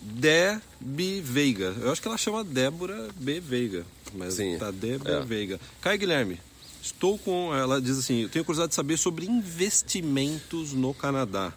Debbie 0.01 1.19
Veiga. 1.22 1.75
Eu 1.81 1.92
acho 1.92 2.01
que 2.01 2.07
ela 2.07 2.18
chama 2.18 2.44
Débora 2.44 3.10
B. 3.16 3.40
Veiga. 3.40 3.86
Mas 4.13 4.36
Sim, 4.36 4.57
tá 4.57 4.72
Débora 4.72 5.18
é. 5.18 5.22
Veiga. 5.22 5.60
Caio 5.81 6.00
Guilherme, 6.00 6.40
Estou 6.88 7.18
com. 7.18 7.54
Ela 7.54 7.81
diz 7.81 8.00
assim: 8.00 8.22
eu 8.22 8.30
tenho 8.30 8.45
curiosidade 8.45 8.69
de 8.69 8.75
saber 8.75 8.95
sobre 8.95 9.25
investimentos 9.25 10.72
no 10.72 10.94
Canadá. 10.94 11.54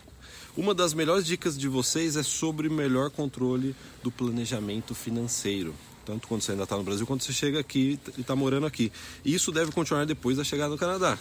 Uma 0.56 0.75
das 0.75 0.93
melhores 0.93 1.25
dicas 1.25 1.56
de 1.56 1.69
vocês 1.69 2.17
é 2.17 2.23
sobre 2.25 2.69
melhor 2.69 3.11
controle 3.11 3.75
do 4.03 4.11
planejamento 4.11 4.93
financeiro. 4.93 5.73
Tanto 6.05 6.27
quando 6.27 6.43
você 6.43 6.50
ainda 6.50 6.65
está 6.65 6.77
no 6.77 6.82
Brasil, 6.82 7.06
quanto 7.06 7.23
você 7.23 7.32
chega 7.32 7.61
aqui 7.61 7.97
e 8.19 8.21
está 8.23 8.35
morando 8.35 8.67
aqui. 8.67 8.91
E 9.25 9.32
isso 9.32 9.53
deve 9.53 9.71
continuar 9.71 10.05
depois 10.05 10.37
da 10.37 10.43
chegada 10.43 10.71
no 10.71 10.79
Canadá. 10.79 11.17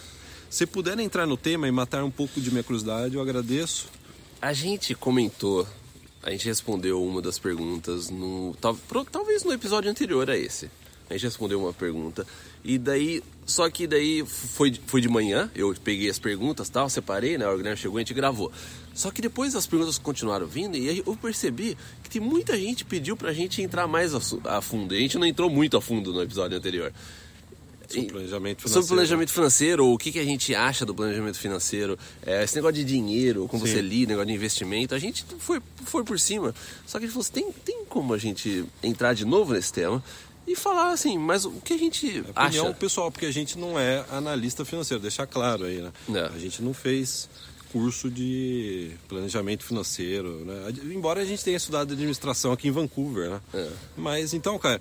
Se 0.50 0.66
puder 0.66 0.98
entrar 0.98 1.24
no 1.24 1.36
tema 1.36 1.68
e 1.68 1.70
matar 1.70 2.02
um 2.02 2.10
pouco 2.10 2.40
de 2.40 2.50
minha 2.50 2.64
curiosidade, 2.64 3.14
eu 3.14 3.22
agradeço. 3.22 3.88
A 4.42 4.52
gente 4.52 4.92
comentou, 4.92 5.64
a 6.20 6.32
gente 6.32 6.46
respondeu 6.46 7.00
uma 7.00 7.22
das 7.22 7.38
perguntas 7.38 8.10
no. 8.10 8.56
Talvez 9.12 9.44
no 9.44 9.52
episódio 9.52 9.88
anterior 9.88 10.28
a 10.28 10.36
esse. 10.36 10.68
A 11.10 11.14
gente 11.14 11.24
respondeu 11.24 11.60
uma 11.60 11.72
pergunta. 11.72 12.24
E 12.64 12.78
daí, 12.78 13.20
só 13.44 13.68
que 13.68 13.84
daí 13.84 14.24
foi, 14.24 14.72
foi 14.86 15.00
de 15.00 15.08
manhã, 15.08 15.50
eu 15.56 15.74
peguei 15.82 16.08
as 16.08 16.20
perguntas 16.20 16.68
tal, 16.68 16.88
separei, 16.88 17.36
né? 17.36 17.48
O 17.48 17.56
Guilherme 17.56 17.76
chegou 17.76 17.98
e 17.98 18.00
a 18.00 18.04
gente 18.04 18.14
gravou. 18.14 18.52
Só 18.94 19.10
que 19.10 19.20
depois 19.20 19.56
as 19.56 19.66
perguntas 19.66 19.98
continuaram 19.98 20.46
vindo 20.46 20.76
e 20.76 21.02
eu 21.04 21.16
percebi 21.16 21.76
que 22.02 22.08
tem 22.08 22.22
muita 22.22 22.56
gente 22.56 22.84
pediu 22.84 23.16
pra 23.16 23.32
gente 23.32 23.60
entrar 23.60 23.88
mais 23.88 24.14
a, 24.14 24.60
fundo. 24.60 24.94
E 24.94 24.98
a 24.98 25.00
gente 25.00 25.18
não 25.18 25.26
entrou 25.26 25.50
muito 25.50 25.76
a 25.76 25.80
fundo 25.80 26.12
no 26.12 26.22
episódio 26.22 26.56
anterior. 26.56 26.92
Sobre 27.88 28.06
planejamento 28.06 28.58
financeiro. 28.58 28.82
Sobre 28.82 28.96
planejamento 28.96 29.32
financeiro, 29.32 29.86
o 29.86 29.98
que, 29.98 30.12
que 30.12 30.18
a 30.20 30.24
gente 30.24 30.54
acha 30.54 30.86
do 30.86 30.94
planejamento 30.94 31.38
financeiro, 31.38 31.98
é, 32.24 32.44
esse 32.44 32.54
negócio 32.54 32.76
de 32.76 32.84
dinheiro, 32.84 33.48
como 33.48 33.66
Sim. 33.66 33.72
você 33.72 33.82
lê, 33.82 34.06
negócio 34.06 34.26
de 34.26 34.32
investimento, 34.32 34.94
a 34.94 34.98
gente 34.98 35.24
foi, 35.40 35.60
foi 35.84 36.04
por 36.04 36.20
cima. 36.20 36.54
Só 36.86 36.98
que 36.98 37.04
a 37.04 37.08
gente 37.08 37.14
falou 37.14 37.22
assim, 37.22 37.32
tem, 37.32 37.52
tem 37.64 37.84
como 37.86 38.14
a 38.14 38.18
gente 38.18 38.64
entrar 38.80 39.12
de 39.12 39.24
novo 39.24 39.52
nesse 39.54 39.72
tema? 39.72 40.02
E 40.46 40.56
falar 40.56 40.92
assim, 40.92 41.18
mas 41.18 41.44
o 41.44 41.52
que 41.60 41.74
a 41.74 41.78
gente 41.78 42.24
a 42.34 42.44
opinião 42.44 42.66
acha? 42.66 42.74
pessoal, 42.74 43.10
porque 43.10 43.26
a 43.26 43.32
gente 43.32 43.58
não 43.58 43.78
é 43.78 44.04
analista 44.10 44.64
financeiro, 44.64 45.00
deixar 45.00 45.26
claro 45.26 45.64
aí, 45.64 45.80
né? 45.80 45.92
É. 46.14 46.30
A 46.34 46.38
gente 46.38 46.62
não 46.62 46.74
fez 46.74 47.28
curso 47.72 48.10
de 48.10 48.90
planejamento 49.08 49.64
financeiro, 49.64 50.44
né? 50.44 50.72
Embora 50.92 51.20
a 51.20 51.24
gente 51.24 51.44
tenha 51.44 51.56
estudado 51.56 51.92
administração 51.92 52.52
aqui 52.52 52.68
em 52.68 52.72
Vancouver, 52.72 53.30
né? 53.30 53.40
É. 53.54 53.70
Mas 53.96 54.34
então, 54.34 54.58
cara, 54.58 54.80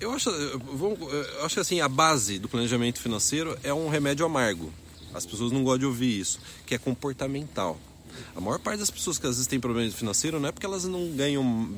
eu 0.00 0.12
acho, 0.12 0.30
eu 0.30 1.44
acho 1.44 1.54
que 1.54 1.60
assim, 1.60 1.80
a 1.80 1.88
base 1.88 2.38
do 2.38 2.48
planejamento 2.48 3.00
financeiro 3.00 3.58
é 3.62 3.74
um 3.74 3.88
remédio 3.88 4.24
amargo. 4.24 4.72
As 5.12 5.26
pessoas 5.26 5.52
não 5.52 5.64
gostam 5.64 5.80
de 5.80 5.86
ouvir 5.86 6.20
isso, 6.20 6.38
que 6.66 6.74
é 6.74 6.78
comportamental. 6.78 7.78
A 8.34 8.40
maior 8.40 8.58
parte 8.58 8.80
das 8.80 8.90
pessoas 8.90 9.18
que 9.18 9.26
às 9.26 9.34
vezes 9.34 9.46
têm 9.46 9.60
problema 9.60 9.90
financeiro 9.90 10.38
não 10.40 10.48
é 10.48 10.52
porque 10.52 10.66
elas 10.66 10.84
não 10.84 11.10
ganham, 11.10 11.68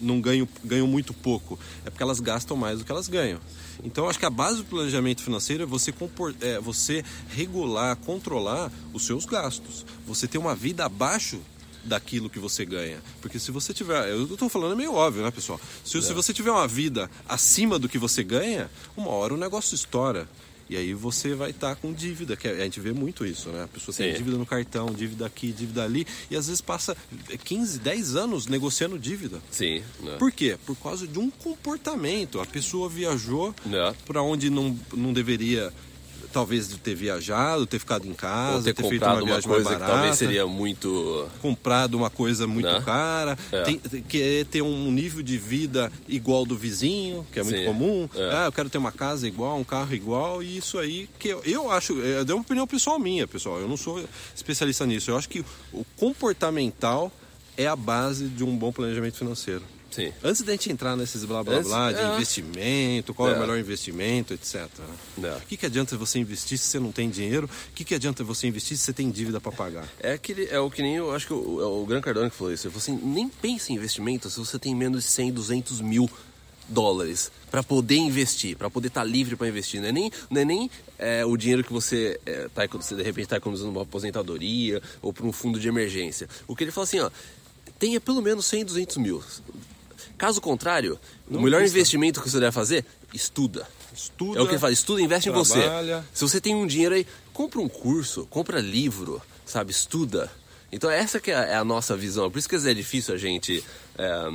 não 0.00 0.20
ganham, 0.20 0.48
ganham 0.64 0.86
muito 0.86 1.12
pouco, 1.12 1.58
é 1.84 1.90
porque 1.90 2.02
elas 2.02 2.20
gastam 2.20 2.56
mais 2.56 2.78
do 2.78 2.84
que 2.84 2.92
elas 2.92 3.08
ganham. 3.08 3.40
Então, 3.82 4.08
acho 4.08 4.18
que 4.18 4.26
a 4.26 4.30
base 4.30 4.58
do 4.58 4.64
planejamento 4.64 5.22
financeiro 5.22 5.62
é 5.62 5.66
você, 5.66 5.92
é 6.40 6.60
você 6.60 7.04
regular, 7.28 7.96
controlar 7.96 8.70
os 8.92 9.04
seus 9.04 9.24
gastos. 9.24 9.84
Você 10.06 10.28
ter 10.28 10.38
uma 10.38 10.54
vida 10.54 10.84
abaixo 10.84 11.40
daquilo 11.84 12.30
que 12.30 12.38
você 12.38 12.64
ganha. 12.64 13.02
Porque 13.20 13.38
se 13.38 13.50
você 13.50 13.72
tiver. 13.72 14.08
Eu 14.08 14.24
estou 14.24 14.48
falando 14.48 14.72
é 14.72 14.76
meio 14.76 14.94
óbvio, 14.94 15.22
né, 15.22 15.30
pessoal? 15.30 15.60
Se, 15.84 15.98
é. 15.98 16.00
se 16.00 16.12
você 16.12 16.32
tiver 16.32 16.50
uma 16.50 16.66
vida 16.66 17.10
acima 17.28 17.78
do 17.78 17.88
que 17.88 17.98
você 17.98 18.24
ganha, 18.24 18.70
uma 18.96 19.10
hora 19.10 19.34
o 19.34 19.36
negócio 19.36 19.74
estoura. 19.74 20.28
E 20.68 20.76
aí 20.76 20.94
você 20.94 21.34
vai 21.34 21.50
estar 21.50 21.74
tá 21.74 21.76
com 21.76 21.92
dívida, 21.92 22.36
que 22.36 22.48
a 22.48 22.64
gente 22.64 22.80
vê 22.80 22.92
muito 22.92 23.24
isso, 23.26 23.50
né? 23.50 23.64
A 23.64 23.68
pessoa 23.68 23.94
Sim. 23.94 24.04
tem 24.04 24.14
dívida 24.14 24.38
no 24.38 24.46
cartão, 24.46 24.86
dívida 24.86 25.26
aqui, 25.26 25.52
dívida 25.52 25.84
ali, 25.84 26.06
e 26.30 26.36
às 26.36 26.46
vezes 26.46 26.60
passa 26.60 26.96
15, 27.44 27.78
10 27.80 28.16
anos 28.16 28.46
negociando 28.46 28.98
dívida. 28.98 29.40
Sim. 29.50 29.82
Né? 30.00 30.16
Por 30.18 30.32
quê? 30.32 30.58
Por 30.64 30.76
causa 30.76 31.06
de 31.06 31.18
um 31.18 31.30
comportamento. 31.30 32.40
A 32.40 32.46
pessoa 32.46 32.88
viajou 32.88 33.54
né? 33.66 33.94
para 34.06 34.22
onde 34.22 34.50
não, 34.50 34.78
não 34.94 35.12
deveria 35.12 35.72
talvez 36.34 36.68
de 36.68 36.78
ter 36.78 36.96
viajado, 36.96 37.64
ter 37.64 37.78
ficado 37.78 38.08
em 38.08 38.12
casa, 38.12 38.56
Ou 38.56 38.62
ter, 38.64 38.74
ter 38.74 38.88
feito 38.88 39.04
uma, 39.04 39.22
uma 39.22 39.40
coisa 39.40 39.64
barata, 39.70 39.84
que 39.84 39.90
talvez 39.90 40.16
seria 40.16 40.44
muito 40.48 41.28
comprado 41.40 41.94
uma 41.94 42.10
coisa 42.10 42.44
muito 42.44 42.66
Não. 42.66 42.80
Né? 42.80 42.84
cara, 42.84 43.38
é. 43.52 43.62
tem, 43.62 43.78
querer 43.78 44.44
ter 44.46 44.60
um 44.60 44.90
nível 44.90 45.22
de 45.22 45.38
vida 45.38 45.92
igual 46.08 46.44
do 46.44 46.56
vizinho, 46.56 47.24
que 47.32 47.38
é 47.38 47.42
muito 47.44 47.60
Sim. 47.60 47.64
comum. 47.64 48.08
É. 48.16 48.30
Ah, 48.32 48.44
eu 48.46 48.52
quero 48.52 48.68
ter 48.68 48.78
uma 48.78 48.90
casa 48.90 49.28
igual, 49.28 49.56
um 49.56 49.64
carro 49.64 49.94
igual 49.94 50.42
e 50.42 50.56
isso 50.56 50.76
aí 50.76 51.08
que 51.20 51.28
eu, 51.28 51.40
eu 51.44 51.70
acho, 51.70 52.02
é, 52.02 52.24
é 52.28 52.34
uma 52.34 52.42
opinião 52.42 52.66
pessoal 52.66 52.98
minha, 52.98 53.28
pessoal. 53.28 53.60
Eu 53.60 53.68
não 53.68 53.76
sou 53.76 54.04
especialista 54.34 54.84
nisso. 54.84 55.12
Eu 55.12 55.16
acho 55.16 55.28
que 55.28 55.44
o 55.72 55.84
comportamental 55.96 57.12
é 57.56 57.68
a 57.68 57.76
base 57.76 58.26
de 58.26 58.42
um 58.42 58.56
bom 58.56 58.72
planejamento 58.72 59.16
financeiro. 59.16 59.62
Sim. 59.94 60.12
Antes 60.24 60.42
da 60.42 60.50
gente 60.50 60.72
entrar 60.72 60.96
nesses 60.96 61.24
blá 61.24 61.44
blá 61.44 61.60
blá 61.60 61.92
de 61.92 62.00
é. 62.00 62.14
investimento, 62.14 63.14
qual 63.14 63.28
é. 63.28 63.32
é. 63.32 63.36
o 63.36 63.40
melhor 63.40 63.56
investimento, 63.56 64.34
etc. 64.34 64.68
É. 65.22 65.36
O 65.36 65.40
que, 65.42 65.56
que 65.56 65.66
adianta 65.66 65.96
você 65.96 66.18
investir 66.18 66.58
se 66.58 66.64
você 66.64 66.80
não 66.80 66.90
tem 66.90 67.08
dinheiro? 67.08 67.48
O 67.70 67.74
que, 67.74 67.84
que 67.84 67.94
adianta 67.94 68.24
você 68.24 68.48
investir 68.48 68.76
se 68.76 68.82
você 68.82 68.92
tem 68.92 69.08
dívida 69.08 69.40
para 69.40 69.52
pagar? 69.52 69.88
É, 70.00 70.14
aquele, 70.14 70.46
é 70.46 70.58
o 70.58 70.68
que 70.68 70.82
nem 70.82 70.96
eu 70.96 71.14
acho 71.14 71.28
que 71.28 71.32
o, 71.32 71.60
é 71.60 71.64
o 71.64 71.86
Gran 71.86 72.00
Cardone 72.00 72.28
que 72.28 72.36
falou 72.36 72.52
isso. 72.52 72.66
Ele 72.66 72.74
falou 72.74 72.82
assim: 72.82 73.08
nem 73.08 73.28
pense 73.28 73.72
em 73.72 73.76
investimento 73.76 74.28
se 74.28 74.36
você 74.36 74.58
tem 74.58 74.74
menos 74.74 75.04
de 75.04 75.10
100, 75.10 75.32
200 75.32 75.80
mil 75.80 76.10
dólares 76.68 77.30
para 77.48 77.62
poder 77.62 77.96
investir, 77.96 78.56
para 78.56 78.68
poder 78.68 78.88
estar 78.88 79.02
tá 79.02 79.06
livre 79.06 79.36
para 79.36 79.46
investir. 79.46 79.80
Não 79.80 79.88
é 79.90 79.92
nem, 79.92 80.10
não 80.28 80.40
é 80.40 80.44
nem 80.44 80.70
é, 80.98 81.24
o 81.24 81.36
dinheiro 81.36 81.62
que 81.62 81.72
você, 81.72 82.18
é, 82.26 82.48
tá, 82.52 82.66
você 82.66 82.96
de 82.96 83.02
repente 83.04 83.26
está 83.26 83.36
economizando 83.36 83.70
uma 83.70 83.82
aposentadoria 83.82 84.82
ou 85.00 85.12
para 85.12 85.24
um 85.24 85.30
fundo 85.30 85.60
de 85.60 85.68
emergência. 85.68 86.28
O 86.48 86.56
que 86.56 86.64
ele 86.64 86.72
falou 86.72 86.84
assim, 86.84 86.98
ó, 86.98 87.08
tenha 87.78 88.00
pelo 88.00 88.20
menos 88.20 88.46
100, 88.46 88.64
200 88.64 88.96
mil. 88.96 89.22
Caso 90.16 90.40
contrário, 90.40 90.98
não 91.28 91.40
o 91.40 91.42
melhor 91.42 91.60
custa. 91.60 91.76
investimento 91.76 92.22
que 92.22 92.30
você 92.30 92.40
deve 92.40 92.52
fazer, 92.52 92.84
estuda. 93.12 93.66
Estuda. 93.94 94.38
É 94.38 94.42
o 94.42 94.46
que 94.46 94.52
ele 94.52 94.58
fala, 94.58 94.72
estuda, 94.72 95.00
investe 95.00 95.30
trabalha. 95.30 95.42
em 95.42 96.00
você. 96.00 96.08
Se 96.12 96.22
você 96.22 96.40
tem 96.40 96.54
um 96.54 96.66
dinheiro 96.66 96.94
aí, 96.94 97.06
compra 97.32 97.60
um 97.60 97.68
curso, 97.68 98.26
compra 98.26 98.60
livro, 98.60 99.22
sabe, 99.46 99.70
estuda. 99.70 100.30
Então 100.72 100.90
essa 100.90 101.20
que 101.20 101.30
é 101.30 101.36
a, 101.36 101.44
é 101.44 101.54
a 101.54 101.64
nossa 101.64 101.96
visão. 101.96 102.30
Por 102.30 102.38
isso 102.38 102.48
que 102.48 102.56
é 102.56 102.74
difícil 102.74 103.14
a 103.14 103.18
gente 103.18 103.64
é, 103.96 104.32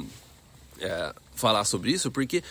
é, 0.79 1.13
falar 1.35 1.65
sobre 1.65 1.91
isso 1.91 2.09
porque 2.09 2.41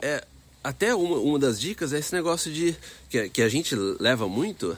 é, 0.00 0.22
até 0.66 0.94
uma, 0.94 1.16
uma 1.18 1.38
das 1.38 1.60
dicas 1.60 1.92
é 1.92 1.98
esse 1.98 2.12
negócio 2.12 2.52
de. 2.52 2.76
Que, 3.08 3.28
que 3.28 3.42
a 3.42 3.48
gente 3.48 3.74
leva 3.74 4.28
muito. 4.28 4.76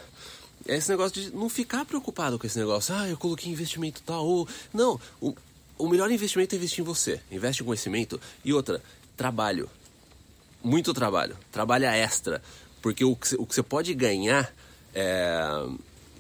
É 0.67 0.77
esse 0.77 0.91
negócio 0.91 1.21
de 1.21 1.35
não 1.35 1.49
ficar 1.49 1.87
preocupado 1.87 2.39
com 2.39 2.47
esse 2.47 2.59
negócio. 2.59 2.95
Ah, 2.95 3.09
eu 3.09 3.17
coloquei 3.17 3.51
investimento 3.51 4.03
tal. 4.05 4.27
Ou... 4.27 4.49
Não, 4.73 5.01
o, 5.19 5.35
o 5.79 5.89
melhor 5.89 6.11
investimento 6.11 6.55
é 6.55 6.59
investir 6.59 6.81
em 6.81 6.85
você. 6.85 7.21
Investe 7.31 7.63
em 7.63 7.67
conhecimento. 7.67 8.21
E 8.45 8.53
outra, 8.53 8.83
trabalho. 9.17 9.69
Muito 10.63 10.93
trabalho. 10.93 11.37
Trabalha 11.51 11.95
extra. 11.95 12.43
Porque 12.83 13.05
o 13.05 13.17
que, 13.17 13.35
o 13.37 13.47
que 13.47 13.55
você 13.55 13.63
pode 13.63 13.95
ganhar 13.95 14.53
é, 14.95 15.67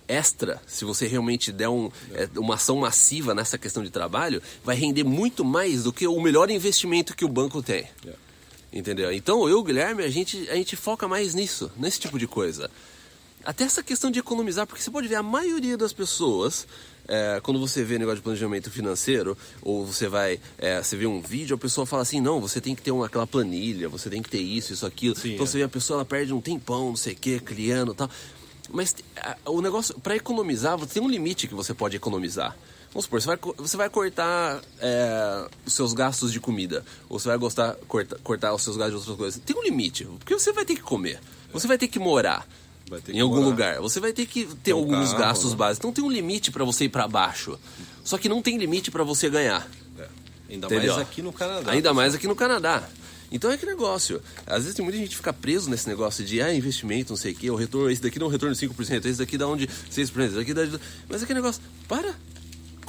extra, 0.08 0.60
se 0.66 0.84
você 0.84 1.06
realmente 1.06 1.52
der 1.52 1.68
um, 1.68 1.90
é, 2.12 2.28
uma 2.38 2.54
ação 2.54 2.78
massiva 2.78 3.34
nessa 3.34 3.58
questão 3.58 3.82
de 3.82 3.90
trabalho, 3.90 4.42
vai 4.64 4.74
render 4.74 5.04
muito 5.04 5.44
mais 5.44 5.84
do 5.84 5.92
que 5.92 6.06
o 6.06 6.20
melhor 6.20 6.50
investimento 6.50 7.14
que 7.14 7.24
o 7.24 7.28
banco 7.28 7.62
tem. 7.62 7.86
Yeah. 8.02 8.20
Entendeu? 8.72 9.12
Então 9.12 9.48
eu, 9.48 9.62
Guilherme, 9.62 10.02
a 10.02 10.08
gente, 10.08 10.48
a 10.50 10.54
gente 10.54 10.76
foca 10.76 11.06
mais 11.06 11.34
nisso, 11.34 11.70
nesse 11.76 12.00
tipo 12.00 12.18
de 12.18 12.26
coisa. 12.26 12.70
Até 13.44 13.64
essa 13.64 13.82
questão 13.82 14.10
de 14.10 14.18
economizar, 14.18 14.66
porque 14.66 14.82
você 14.82 14.90
pode 14.90 15.08
ver 15.08 15.14
a 15.14 15.22
maioria 15.22 15.76
das 15.76 15.92
pessoas, 15.92 16.66
é, 17.08 17.40
quando 17.42 17.58
você 17.58 17.82
vê 17.82 17.98
negócio 17.98 18.18
de 18.18 18.22
planejamento 18.22 18.70
financeiro, 18.70 19.36
ou 19.62 19.86
você 19.86 20.06
vai, 20.06 20.38
é, 20.58 20.82
você 20.82 20.96
vê 20.96 21.06
um 21.06 21.20
vídeo, 21.20 21.56
a 21.56 21.58
pessoa 21.58 21.86
fala 21.86 22.02
assim, 22.02 22.20
não, 22.20 22.40
você 22.40 22.60
tem 22.60 22.74
que 22.74 22.82
ter 22.82 22.90
uma, 22.90 23.06
aquela 23.06 23.26
planilha, 23.26 23.88
você 23.88 24.10
tem 24.10 24.22
que 24.22 24.28
ter 24.28 24.40
isso, 24.40 24.72
isso, 24.72 24.84
aquilo. 24.84 25.16
Sim, 25.16 25.32
então 25.32 25.44
é. 25.44 25.48
você 25.48 25.58
vê 25.58 25.64
a 25.64 25.68
pessoa, 25.68 25.98
ela 25.98 26.04
perde 26.04 26.34
um 26.34 26.40
tempão, 26.40 26.90
não 26.90 26.96
sei 26.96 27.14
o 27.14 27.16
que, 27.16 27.40
criando 27.40 27.92
e 27.92 27.96
tal. 27.96 28.10
Mas 28.70 28.94
a, 29.16 29.36
o 29.46 29.62
negócio, 29.62 29.98
para 29.98 30.14
economizar, 30.14 30.76
você 30.76 30.94
tem 30.94 31.02
um 31.02 31.08
limite 31.08 31.48
que 31.48 31.54
você 31.54 31.72
pode 31.72 31.96
economizar. 31.96 32.54
Vamos 32.92 33.04
supor, 33.04 33.20
você 33.20 33.26
vai, 33.26 33.38
você 33.56 33.76
vai 33.76 33.90
cortar 33.90 34.62
é, 34.80 35.46
os 35.64 35.74
seus 35.74 35.92
gastos 35.92 36.32
de 36.32 36.40
comida, 36.40 36.84
ou 37.08 37.18
você 37.18 37.28
vai 37.28 37.38
gostar, 37.38 37.74
corta, 37.86 38.18
cortar 38.22 38.54
os 38.54 38.62
seus 38.62 38.76
gastos 38.76 38.92
de 38.92 39.10
outras 39.10 39.16
coisas. 39.16 39.42
Tem 39.44 39.56
um 39.56 39.62
limite, 39.62 40.04
porque 40.04 40.34
você 40.34 40.52
vai 40.52 40.64
ter 40.64 40.74
que 40.74 40.82
comer, 40.82 41.20
você 41.52 41.66
vai 41.66 41.78
ter 41.78 41.88
que 41.88 41.98
morar 41.98 42.46
em 43.08 43.20
algum 43.20 43.36
morar. 43.36 43.48
lugar, 43.48 43.80
você 43.80 44.00
vai 44.00 44.12
ter 44.12 44.26
que 44.26 44.46
ter 44.62 44.72
um 44.72 44.78
alguns 44.78 45.10
carro, 45.10 45.18
gastos 45.18 45.50
né? 45.50 45.56
básicos. 45.56 45.78
Então 45.78 45.92
tem 45.92 46.04
um 46.04 46.10
limite 46.10 46.50
para 46.50 46.64
você 46.64 46.84
ir 46.84 46.88
para 46.88 47.06
baixo. 47.06 47.58
Só 48.04 48.16
que 48.16 48.28
não 48.28 48.40
tem 48.40 48.56
limite 48.56 48.90
para 48.90 49.04
você 49.04 49.28
ganhar. 49.28 49.68
É. 49.98 50.06
Ainda 50.50 50.66
Entendeu? 50.66 50.94
mais 50.94 51.06
aqui 51.06 51.22
no 51.22 51.32
Canadá. 51.32 51.70
Ainda 51.72 51.94
mais 51.94 52.14
aqui 52.14 52.26
no 52.26 52.34
Canadá. 52.34 52.88
Então 53.30 53.50
é 53.50 53.56
que 53.56 53.66
negócio. 53.66 54.22
Às 54.46 54.62
vezes 54.62 54.74
tem 54.74 54.82
muita 54.82 54.98
gente 54.98 55.10
que 55.10 55.16
fica 55.16 55.32
preso 55.32 55.68
nesse 55.68 55.86
negócio 55.88 56.24
de 56.24 56.40
ah, 56.40 56.52
investimento, 56.52 57.12
não 57.12 57.16
sei 57.16 57.32
o 57.32 57.34
quê, 57.34 57.50
o 57.50 57.54
retorno, 57.54 57.90
esse 57.90 58.00
daqui 58.00 58.18
dá 58.18 58.24
um 58.24 58.28
retorno 58.28 58.54
de 58.54 58.66
5%, 58.66 59.04
esse 59.04 59.18
daqui 59.18 59.36
dá 59.36 59.46
onde 59.46 59.66
6%, 59.66 60.00
esse 60.00 60.34
daqui 60.34 60.54
dá. 60.54 60.62
Mas 61.08 61.22
é 61.22 61.26
que 61.26 61.34
negócio, 61.34 61.62
para. 61.86 62.14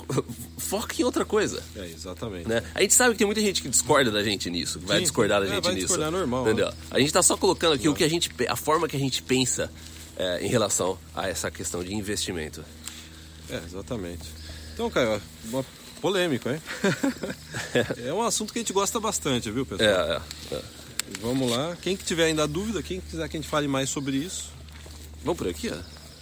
Foca 0.57 0.95
em 0.99 1.03
outra 1.03 1.25
coisa. 1.25 1.61
É, 1.75 1.85
exatamente. 1.85 2.47
Né? 2.47 2.63
A 2.73 2.81
gente 2.81 2.93
sabe 2.93 3.11
que 3.11 3.17
tem 3.17 3.27
muita 3.27 3.41
gente 3.41 3.61
que 3.61 3.69
discorda 3.69 4.09
da 4.09 4.23
gente 4.23 4.49
nisso, 4.49 4.79
que 4.79 4.85
vai 4.85 5.01
discordar 5.01 5.41
da 5.41 5.47
é, 5.47 5.49
gente 5.55 5.63
vai 5.63 5.73
nisso. 5.73 5.87
discordar 5.87 6.11
normal, 6.11 6.43
Entendeu? 6.43 6.67
né? 6.67 6.73
A 6.89 6.99
gente 6.99 7.11
tá 7.11 7.21
só 7.21 7.35
colocando 7.35 7.73
aqui 7.73 7.89
o 7.89 7.93
que 7.93 8.03
a 8.03 8.07
gente, 8.07 8.31
a 8.47 8.55
forma 8.55 8.87
que 8.87 8.95
a 8.95 8.99
gente 8.99 9.21
pensa 9.21 9.69
é, 10.19 10.45
em 10.45 10.47
relação 10.47 10.99
a 11.15 11.27
essa 11.27 11.49
questão 11.49 11.83
de 11.83 11.93
investimento. 11.95 12.63
É, 13.49 13.55
exatamente. 13.65 14.23
Então, 14.73 14.89
Caio, 14.91 15.19
uma 15.45 15.65
polêmico, 16.01 16.47
hein? 16.49 16.61
é 18.05 18.13
um 18.13 18.21
assunto 18.21 18.53
que 18.53 18.59
a 18.59 18.61
gente 18.61 18.71
gosta 18.73 18.99
bastante, 18.99 19.49
viu, 19.49 19.65
pessoal? 19.65 19.89
É, 19.89 20.21
é, 20.51 20.55
é. 20.55 20.61
Vamos 21.21 21.49
lá. 21.49 21.75
Quem 21.81 21.97
que 21.97 22.03
tiver 22.05 22.25
ainda 22.25 22.47
dúvida, 22.47 22.83
quem 22.83 23.01
quiser 23.01 23.27
que 23.27 23.35
a 23.37 23.39
gente 23.39 23.49
fale 23.49 23.67
mais 23.67 23.89
sobre 23.89 24.17
isso, 24.17 24.51
Vamos 25.23 25.37
por 25.37 25.47
aqui, 25.47 25.69
ó. 25.69 25.77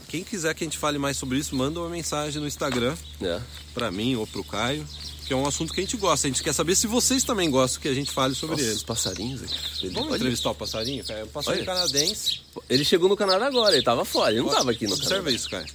quem 0.08 0.24
quiser 0.24 0.56
que 0.56 0.64
a 0.64 0.66
gente 0.68 0.78
fale 0.78 0.98
mais 0.98 1.18
sobre 1.18 1.38
isso, 1.38 1.56
manda 1.56 1.80
uma 1.80 1.90
mensagem 1.90 2.42
no 2.42 2.48
Instagram 2.48 2.96
É. 3.22 3.40
pra 3.74 3.92
mim 3.92 4.16
ou 4.16 4.26
pro 4.26 4.44
Caio, 4.44 4.88
que 5.28 5.34
é 5.34 5.36
um 5.36 5.46
assunto 5.46 5.74
que 5.74 5.80
a 5.82 5.84
gente 5.84 5.98
gosta. 5.98 6.28
A 6.28 6.30
gente 6.32 6.42
quer 6.42 6.54
saber 6.54 6.76
se 6.76 6.88
vocês 6.88 7.24
também 7.24 7.50
gostam 7.50 7.82
que 7.82 7.88
a 7.88 7.94
gente 7.94 8.10
fale 8.12 8.34
sobre 8.34 8.56
Nossa, 8.56 8.68
ele. 8.68 8.76
os 8.76 8.84
passarinhos 8.84 9.44
aqui. 9.44 9.88
Vamos 9.90 10.10
olha, 10.10 10.16
entrevistar 10.16 10.52
o 10.52 10.56
passarinho? 10.56 11.04
Caio? 11.04 11.20
É 11.20 11.24
um 11.24 11.28
passarinho 11.28 11.64
Olha. 11.68 11.74
canadense. 11.76 12.40
ele 12.70 12.86
chegou 12.86 13.10
no 13.10 13.18
Canadá 13.18 13.46
agora, 13.48 13.76
ele 13.76 13.84
tava 13.84 14.06
fora, 14.06 14.32
ele 14.32 14.42
não 14.42 14.50
tava 14.50 14.72
aqui 14.72 14.88
no 14.88 14.94
Observa 14.94 15.16
Canadá. 15.16 15.32
isso, 15.36 15.50
Caio. 15.50 15.66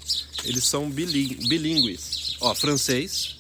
Eles 0.45 0.65
são 0.65 0.91
bilí- 0.91 1.37
bilíngues. 1.49 2.37
Ó, 2.41 2.55
francês, 2.55 3.37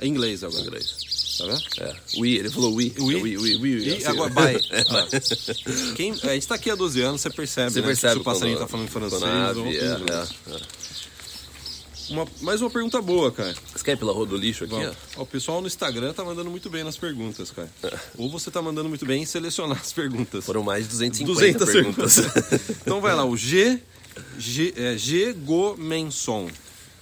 é 0.00 0.06
inglês 0.06 0.42
agora. 0.42 0.62
Inglês. 0.64 1.04
Tá 1.38 1.46
vendo? 1.46 1.62
É. 1.80 1.96
Oui, 2.16 2.36
ele 2.36 2.48
falou 2.48 2.72
oui. 2.72 2.94
Oui. 2.98 3.14
É, 3.14 3.22
oui, 3.22 3.36
oui, 3.36 3.56
oui, 3.56 3.74
oui. 3.76 3.88
E 3.88 3.92
assim, 3.96 4.06
agora. 4.06 4.32
É, 4.70 4.84
vai. 4.84 5.08
Quem, 5.96 6.12
a 6.12 6.34
gente 6.34 6.46
tá 6.46 6.54
aqui 6.54 6.70
há 6.70 6.74
12 6.74 7.00
anos, 7.02 7.20
você 7.20 7.30
percebe, 7.30 7.72
Você 7.72 7.80
né? 7.80 7.86
percebe 7.88 8.14
se 8.14 8.20
o 8.20 8.24
passarinho 8.24 8.56
quando- 8.56 8.60
tá 8.60 8.68
falando 8.68 8.88
francês 8.88 9.22
a 9.22 9.50
ou 9.58 9.66
é, 9.66 9.70
inglês. 9.70 9.82
é, 9.82 10.50
é. 10.54 10.60
Uma, 12.10 12.26
mais 12.40 12.60
uma 12.60 12.70
pergunta 12.70 13.00
boa, 13.00 13.32
cara. 13.32 13.54
Você 13.74 13.84
quer 13.84 13.92
ir 13.92 13.96
pela 13.96 14.12
rua 14.12 14.26
do 14.26 14.36
lixo 14.36 14.64
aqui, 14.64 14.74
ó? 14.74 14.92
Ó, 15.16 15.22
o 15.22 15.26
pessoal 15.26 15.60
no 15.60 15.66
Instagram 15.66 16.12
tá 16.12 16.24
mandando 16.24 16.50
muito 16.50 16.68
bem 16.68 16.84
nas 16.84 16.96
perguntas, 16.96 17.50
cara. 17.50 17.70
Ou 18.18 18.30
você 18.30 18.50
tá 18.50 18.60
mandando 18.60 18.88
muito 18.88 19.06
bem 19.06 19.22
em 19.22 19.26
selecionar 19.26 19.78
as 19.80 19.92
perguntas. 19.92 20.44
Foram 20.44 20.62
mais 20.62 20.84
de 20.84 20.90
250 20.90 21.64
200 21.64 21.72
perguntas. 21.72 22.18
então 22.82 23.00
vai 23.00 23.14
lá, 23.14 23.24
o 23.24 23.36
G, 23.36 23.80
G, 24.38 24.74
é, 24.76 24.96
G 24.96 25.32
Gomenson. 25.32 26.48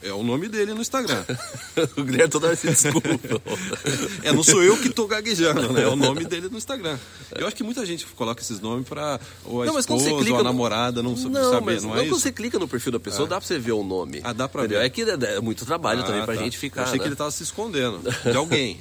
É 0.03 0.13
o 0.13 0.23
nome 0.23 0.49
dele 0.49 0.75
no 0.75 0.81
Instagram. 0.81 1.25
o 1.97 2.03
Guilherme 2.03 2.29
toda 2.31 2.49
hora 2.49 2.57
se 2.57 2.67
desculpa. 2.69 3.09
É, 4.23 4.33
não 4.33 4.43
sou 4.43 4.63
eu 4.63 4.77
que 4.77 4.89
tô 4.91 5.07
gaguejando, 5.07 5.73
né? 5.73 5.83
É 5.83 5.89
o 5.89 5.97
nome 5.97 6.25
dele 6.25 6.49
no 6.49 6.57
Instagram. 6.59 6.99
Eu 7.37 7.47
acho 7.47 7.55
que 7.57 7.63
muita 7.63 7.85
gente 7.87 8.07
coloca 8.07 8.41
esses 8.43 8.61
nomes 8.61 8.87
pra 8.89 9.19
ou 9.45 9.63
a 9.63 9.67
Não, 9.67 9.75
mas 9.75 9.87
quando 9.87 10.01
esposa 10.01 10.17
você 10.17 10.23
clica 10.25 10.35
ou 10.35 10.41
a 10.41 10.43
no- 10.45 10.51
namorada 10.51 11.03
não, 11.03 11.13
Não, 11.13 11.17
saber, 11.51 11.65
mas 11.65 11.83
não 11.83 11.91
não 11.91 11.97
é 11.97 12.01
quando 12.03 12.11
isso? 12.13 12.21
você 12.21 12.33
clica 12.33 12.59
no 12.59 12.67
perfil 12.69 12.93
da 12.93 13.01
pessoa, 13.01 13.29
dá 13.29 13.37
pra 13.39 13.47
você 13.47 13.59
ver 13.59 13.73
o 13.73 13.83
nome. 13.83 14.21
Ah, 14.25 14.33
dá 14.33 14.49
pra 14.49 14.63
Entendeu? 14.63 14.81
ver. 14.81 14.87
É 14.87 14.91
que 14.91 15.03
é 15.03 15.37
é 15.37 15.41
muito 15.41 15.65
trabalho 15.65 16.03
também 16.05 16.21
Ah, 16.21 16.25
pra 16.25 16.35
tá. 16.35 16.43
gente 16.43 16.59
ficar. 16.59 16.83
Eu 16.83 16.85
achei 16.87 16.99
né? 16.99 17.03
que 17.03 17.09
ele 17.09 17.17
tava 17.17 17.31
se 17.31 17.43
escondendo 17.43 18.01
de 18.31 18.37
alguém. 18.37 18.81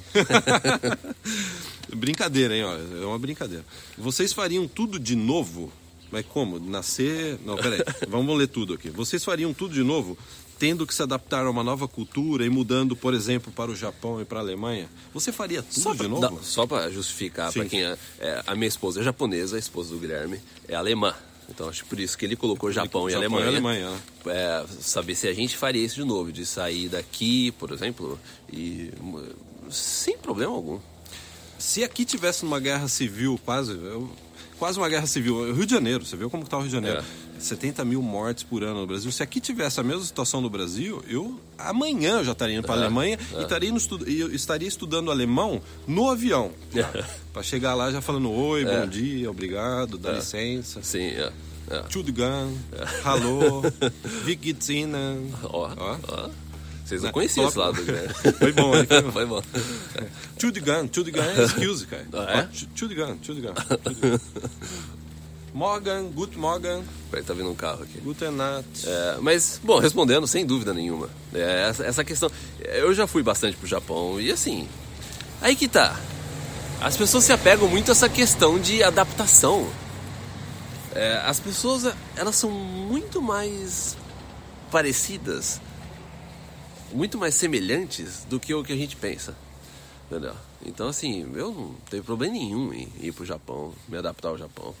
brincadeira, 1.94 2.54
hein? 2.56 2.64
Ó, 2.64 2.74
é 3.02 3.06
uma 3.06 3.18
brincadeira. 3.18 3.64
Vocês 3.96 4.32
fariam 4.32 4.66
tudo 4.68 4.98
de 4.98 5.14
novo? 5.16 5.72
Mas 6.10 6.26
como? 6.26 6.58
Nascer. 6.60 7.38
Não, 7.44 7.56
peraí. 7.56 7.80
Vamos 8.08 8.36
ler 8.36 8.46
tudo 8.46 8.74
aqui. 8.74 8.90
Vocês 8.90 9.24
fariam 9.24 9.52
tudo 9.54 9.72
de 9.74 9.82
novo? 9.82 10.16
Tendo 10.62 10.86
que 10.86 10.94
se 10.94 11.02
adaptar 11.02 11.44
a 11.44 11.50
uma 11.50 11.64
nova 11.64 11.88
cultura 11.88 12.46
e 12.46 12.48
mudando, 12.48 12.94
por 12.94 13.14
exemplo, 13.14 13.50
para 13.52 13.68
o 13.68 13.74
Japão 13.74 14.20
e 14.20 14.24
para 14.24 14.38
a 14.38 14.42
Alemanha? 14.42 14.88
Você 15.12 15.32
faria 15.32 15.60
tudo 15.60 15.80
Só 15.82 15.90
de 15.90 15.98
pra, 15.98 16.06
novo? 16.08 16.20
dá- 16.20 16.32
só 16.40 16.64
pra 16.68 16.88
justificar, 16.88 17.52
pra 17.52 17.64
quem 17.64 17.82
é, 17.82 17.98
é, 18.20 18.44
A 18.46 18.54
minha 18.54 18.68
esposa 18.68 19.00
é 19.00 19.02
japonesa, 19.02 19.56
a 19.56 19.58
esposa 19.58 19.92
do 19.92 19.98
Guilherme 19.98 20.38
é 20.68 20.76
alemã. 20.76 21.16
Então 21.50 21.68
acho 21.68 21.84
por 21.86 21.98
isso 21.98 22.16
que 22.16 22.24
ele 22.24 22.36
colocou 22.36 22.70
Japão, 22.70 23.08
e 23.08 23.12
Japão 23.12 23.38
Alemanha. 23.38 23.44
e 23.44 23.48
Alemanha, 23.48 23.90
né? 23.90 23.98
É, 24.26 24.64
saber 24.80 25.16
se 25.16 25.26
a 25.26 25.34
gente 25.34 25.56
faria 25.56 25.84
isso 25.84 25.96
de 25.96 26.04
novo, 26.04 26.30
de 26.30 26.46
sair 26.46 26.88
daqui, 26.88 27.50
por 27.58 27.72
exemplo, 27.72 28.16
e. 28.52 28.92
Sem 29.68 30.16
problema 30.16 30.52
algum. 30.52 30.78
Se 31.58 31.82
aqui 31.82 32.04
tivesse 32.04 32.44
uma 32.44 32.60
guerra 32.60 32.86
civil, 32.86 33.36
quase, 33.44 33.72
eu- 33.72 34.08
quase 34.60 34.78
uma 34.78 34.88
guerra 34.88 35.06
civil, 35.08 35.52
Rio 35.52 35.66
de 35.66 35.72
Janeiro, 35.74 36.06
você 36.06 36.16
viu 36.16 36.30
como 36.30 36.44
está 36.44 36.56
o 36.56 36.60
Rio 36.60 36.68
de 36.68 36.74
Janeiro? 36.76 37.00
É. 37.00 37.31
70 37.44 37.84
mil 37.84 38.00
mortes 38.02 38.42
por 38.42 38.62
ano 38.62 38.80
no 38.80 38.86
Brasil. 38.86 39.10
Se 39.12 39.22
aqui 39.22 39.40
tivesse 39.40 39.78
a 39.80 39.82
mesma 39.82 40.04
situação 40.04 40.40
no 40.40 40.48
Brasil, 40.50 41.02
eu 41.08 41.38
amanhã 41.58 42.18
eu 42.18 42.24
já 42.24 42.32
estaria 42.32 42.56
indo 42.56 42.64
para 42.66 42.74
a 42.74 42.78
É, 42.78 42.80
Alemanha 42.84 43.18
e 43.38 43.42
estaria, 43.42 43.70
no 43.70 43.76
estu- 43.78 44.08
e 44.08 44.20
estaria 44.34 44.68
estudando 44.68 45.10
alemão 45.10 45.60
no 45.86 46.10
avião. 46.10 46.50
Para 47.32 47.42
chegar 47.42 47.74
lá 47.74 47.90
já 47.90 48.00
falando 48.00 48.30
oi, 48.30 48.62
É. 48.64 48.80
bom 48.80 48.86
dia, 48.86 49.30
obrigado, 49.30 49.96
dá 49.98 50.12
licença. 50.12 50.82
Sim, 50.82 51.06
é. 51.08 51.32
é. 51.70 51.82
Tchudgan, 51.88 52.48
hallo, 53.04 53.62
Ihnen? 54.68 55.32
Ó, 55.44 55.68
Ó. 56.08 56.28
Vocês 56.84 57.00
não 57.00 57.08
Né? 57.08 57.12
conheciam 57.12 57.48
esse 57.48 57.56
lado, 57.58 57.82
Guilherme. 57.82 58.12
Foi 58.38 58.52
bom, 58.52 58.76
hein? 58.76 58.86
Foi 58.90 59.02
bom. 59.02 59.12
Foi 59.12 59.24
bom. 59.26 59.42
Tchudgan 60.88 61.22
é 61.22 61.44
excuse, 61.44 61.86
cara. 61.86 62.06
Ah, 62.12 62.40
é? 62.40 62.48
Tchudgan. 62.74 63.16
Morgan, 65.54 66.04
Good 66.04 66.38
Morgan, 66.38 66.82
Peraí, 67.12 67.22
tá 67.22 67.34
vindo 67.34 67.50
um 67.50 67.54
carro 67.54 67.82
aqui. 67.82 68.00
Guten 68.00 68.30
Nacht. 68.30 68.86
É, 68.86 69.18
mas, 69.20 69.60
bom, 69.62 69.78
respondendo, 69.78 70.26
sem 70.26 70.46
dúvida 70.46 70.72
nenhuma. 70.72 71.10
É, 71.34 71.68
essa, 71.68 71.84
essa 71.84 72.02
questão. 72.02 72.30
Eu 72.58 72.94
já 72.94 73.06
fui 73.06 73.22
bastante 73.22 73.54
pro 73.58 73.66
Japão 73.66 74.18
e 74.18 74.32
assim. 74.32 74.66
Aí 75.42 75.54
que 75.54 75.68
tá. 75.68 75.94
As 76.80 76.96
pessoas 76.96 77.24
se 77.24 77.32
apegam 77.34 77.68
muito 77.68 77.90
a 77.90 77.92
essa 77.92 78.08
questão 78.08 78.58
de 78.58 78.82
adaptação. 78.82 79.70
É, 80.94 81.20
as 81.26 81.38
pessoas, 81.38 81.94
elas 82.16 82.34
são 82.34 82.50
muito 82.50 83.20
mais 83.20 83.94
parecidas, 84.70 85.60
muito 86.94 87.18
mais 87.18 87.34
semelhantes 87.34 88.24
do 88.28 88.40
que 88.40 88.54
o 88.54 88.64
que 88.64 88.72
a 88.72 88.76
gente 88.76 88.96
pensa. 88.96 89.36
Entendeu? 90.10 90.34
Então, 90.64 90.88
assim, 90.88 91.30
eu 91.34 91.52
não 91.52 91.74
tenho 91.90 92.02
problema 92.02 92.32
nenhum 92.32 92.72
em 92.72 92.90
ir 93.02 93.12
pro 93.12 93.26
Japão, 93.26 93.74
me 93.86 93.98
adaptar 93.98 94.28
ao 94.28 94.38
Japão. 94.38 94.74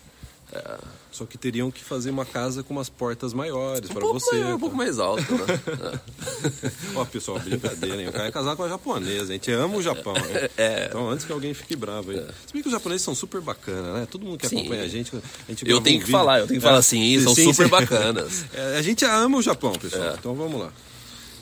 É, 0.54 0.78
Só 1.10 1.24
que 1.24 1.38
teriam 1.38 1.70
que 1.70 1.82
fazer 1.82 2.10
uma 2.10 2.26
casa 2.26 2.62
com 2.62 2.74
umas 2.74 2.90
portas 2.90 3.32
maiores 3.32 3.88
um 3.88 3.94
para 3.94 4.06
você. 4.06 4.34
maior, 4.38 4.54
um 4.56 4.58
pouco 4.58 4.76
mais 4.76 4.98
alto, 4.98 5.22
né? 5.34 5.60
É. 5.94 6.70
Ó, 6.94 7.04
pessoal, 7.06 7.38
brincadeira, 7.38 8.02
hein? 8.02 8.08
O 8.08 8.12
cara 8.12 8.26
é 8.28 8.30
casado 8.30 8.56
com 8.58 8.64
a 8.64 8.68
japonesa, 8.68 9.30
a 9.30 9.32
gente 9.32 9.50
ama 9.50 9.76
o 9.76 9.82
Japão, 9.82 10.12
né? 10.12 10.50
É. 10.58 10.86
Então, 10.88 11.08
antes 11.08 11.24
que 11.24 11.32
alguém 11.32 11.54
fique 11.54 11.74
bravo 11.74 12.10
aí. 12.10 12.18
Se 12.46 12.52
bem 12.52 12.60
que 12.62 12.68
os 12.68 12.72
japoneses 12.72 13.02
são 13.02 13.14
super 13.14 13.40
bacanas, 13.40 13.94
né? 13.94 14.06
Todo 14.10 14.26
mundo 14.26 14.38
que 14.38 14.46
Sim. 14.46 14.58
acompanha 14.58 14.82
a 14.82 14.88
gente, 14.88 15.16
a 15.16 15.20
gente 15.50 15.66
Eu 15.68 15.80
tenho 15.80 15.96
um 15.96 16.00
que 16.00 16.06
vídeo. 16.06 16.18
falar, 16.18 16.40
eu 16.40 16.46
tenho 16.46 16.60
que 16.60 16.66
falar 16.66 16.78
assim, 16.78 17.18
são 17.20 17.34
super 17.34 17.68
bacanas. 17.68 18.44
É, 18.52 18.76
a 18.76 18.82
gente 18.82 19.04
ama 19.04 19.38
o 19.38 19.42
Japão, 19.42 19.72
pessoal. 19.72 20.10
É. 20.10 20.14
Então 20.18 20.34
vamos 20.34 20.60
lá. 20.60 20.70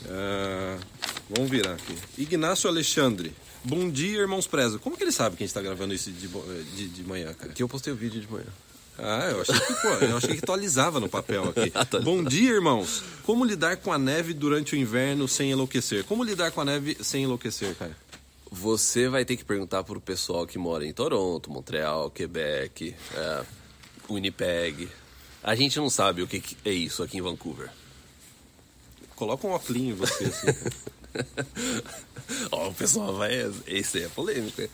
É, 0.07 0.77
vamos 1.29 1.49
virar 1.51 1.73
aqui. 1.73 1.95
Ignácio 2.17 2.69
Alexandre. 2.69 3.33
Bom 3.63 3.89
dia, 3.89 4.19
irmãos 4.19 4.47
Prezo. 4.47 4.79
Como 4.79 4.97
que 4.97 5.03
ele 5.03 5.11
sabe 5.11 5.35
que 5.35 5.43
a 5.43 5.45
gente 5.45 5.53
tá 5.53 5.61
gravando 5.61 5.93
isso 5.93 6.09
de, 6.11 6.27
de, 6.75 6.87
de 6.87 7.03
manhã, 7.03 7.33
cara? 7.33 7.51
Aqui 7.51 7.61
eu 7.61 7.67
postei 7.69 7.91
o 7.93 7.95
vídeo 7.95 8.19
de 8.21 8.31
manhã. 8.31 8.45
Ah, 8.97 9.29
eu 9.31 9.41
achei 9.41 9.59
que, 9.59 9.73
pô, 9.75 9.87
eu 10.05 10.17
achei 10.17 10.33
que 10.35 10.39
atualizava 10.43 10.99
no 10.99 11.09
papel 11.09 11.43
aqui. 11.49 11.71
Bom 12.03 12.23
dia, 12.23 12.51
irmãos. 12.51 13.03
Como 13.23 13.43
lidar 13.43 13.77
com 13.77 13.91
a 13.91 13.97
neve 13.97 14.33
durante 14.33 14.75
o 14.75 14.77
inverno 14.77 15.27
sem 15.27 15.51
enlouquecer? 15.51 16.03
Como 16.05 16.23
lidar 16.23 16.51
com 16.51 16.61
a 16.61 16.65
neve 16.65 16.97
sem 17.01 17.23
enlouquecer, 17.23 17.75
cara? 17.75 17.95
Você 18.51 19.07
vai 19.07 19.23
ter 19.25 19.37
que 19.37 19.45
perguntar 19.45 19.83
pro 19.83 19.99
pessoal 20.01 20.45
que 20.45 20.57
mora 20.59 20.85
em 20.85 20.91
Toronto, 20.93 21.49
Montreal, 21.49 22.11
Quebec, 22.11 22.93
é, 23.15 23.43
Winnipeg. 24.09 24.89
A 25.41 25.55
gente 25.55 25.77
não 25.79 25.89
sabe 25.89 26.21
o 26.21 26.27
que 26.27 26.39
que 26.39 26.57
é 26.65 26.71
isso 26.71 27.01
aqui 27.01 27.17
em 27.17 27.21
Vancouver. 27.21 27.69
Coloca 29.15 29.47
um 29.47 29.51
óculos 29.51 29.81
em 29.81 29.93
você, 29.93 30.25
assim. 30.25 30.47
Ó, 32.51 32.69
o 32.69 32.73
pessoal 32.73 33.15
vai. 33.15 33.31
Esse 33.65 34.03
é 34.03 34.07
polêmico. 34.09 34.61
hein? 34.61 34.69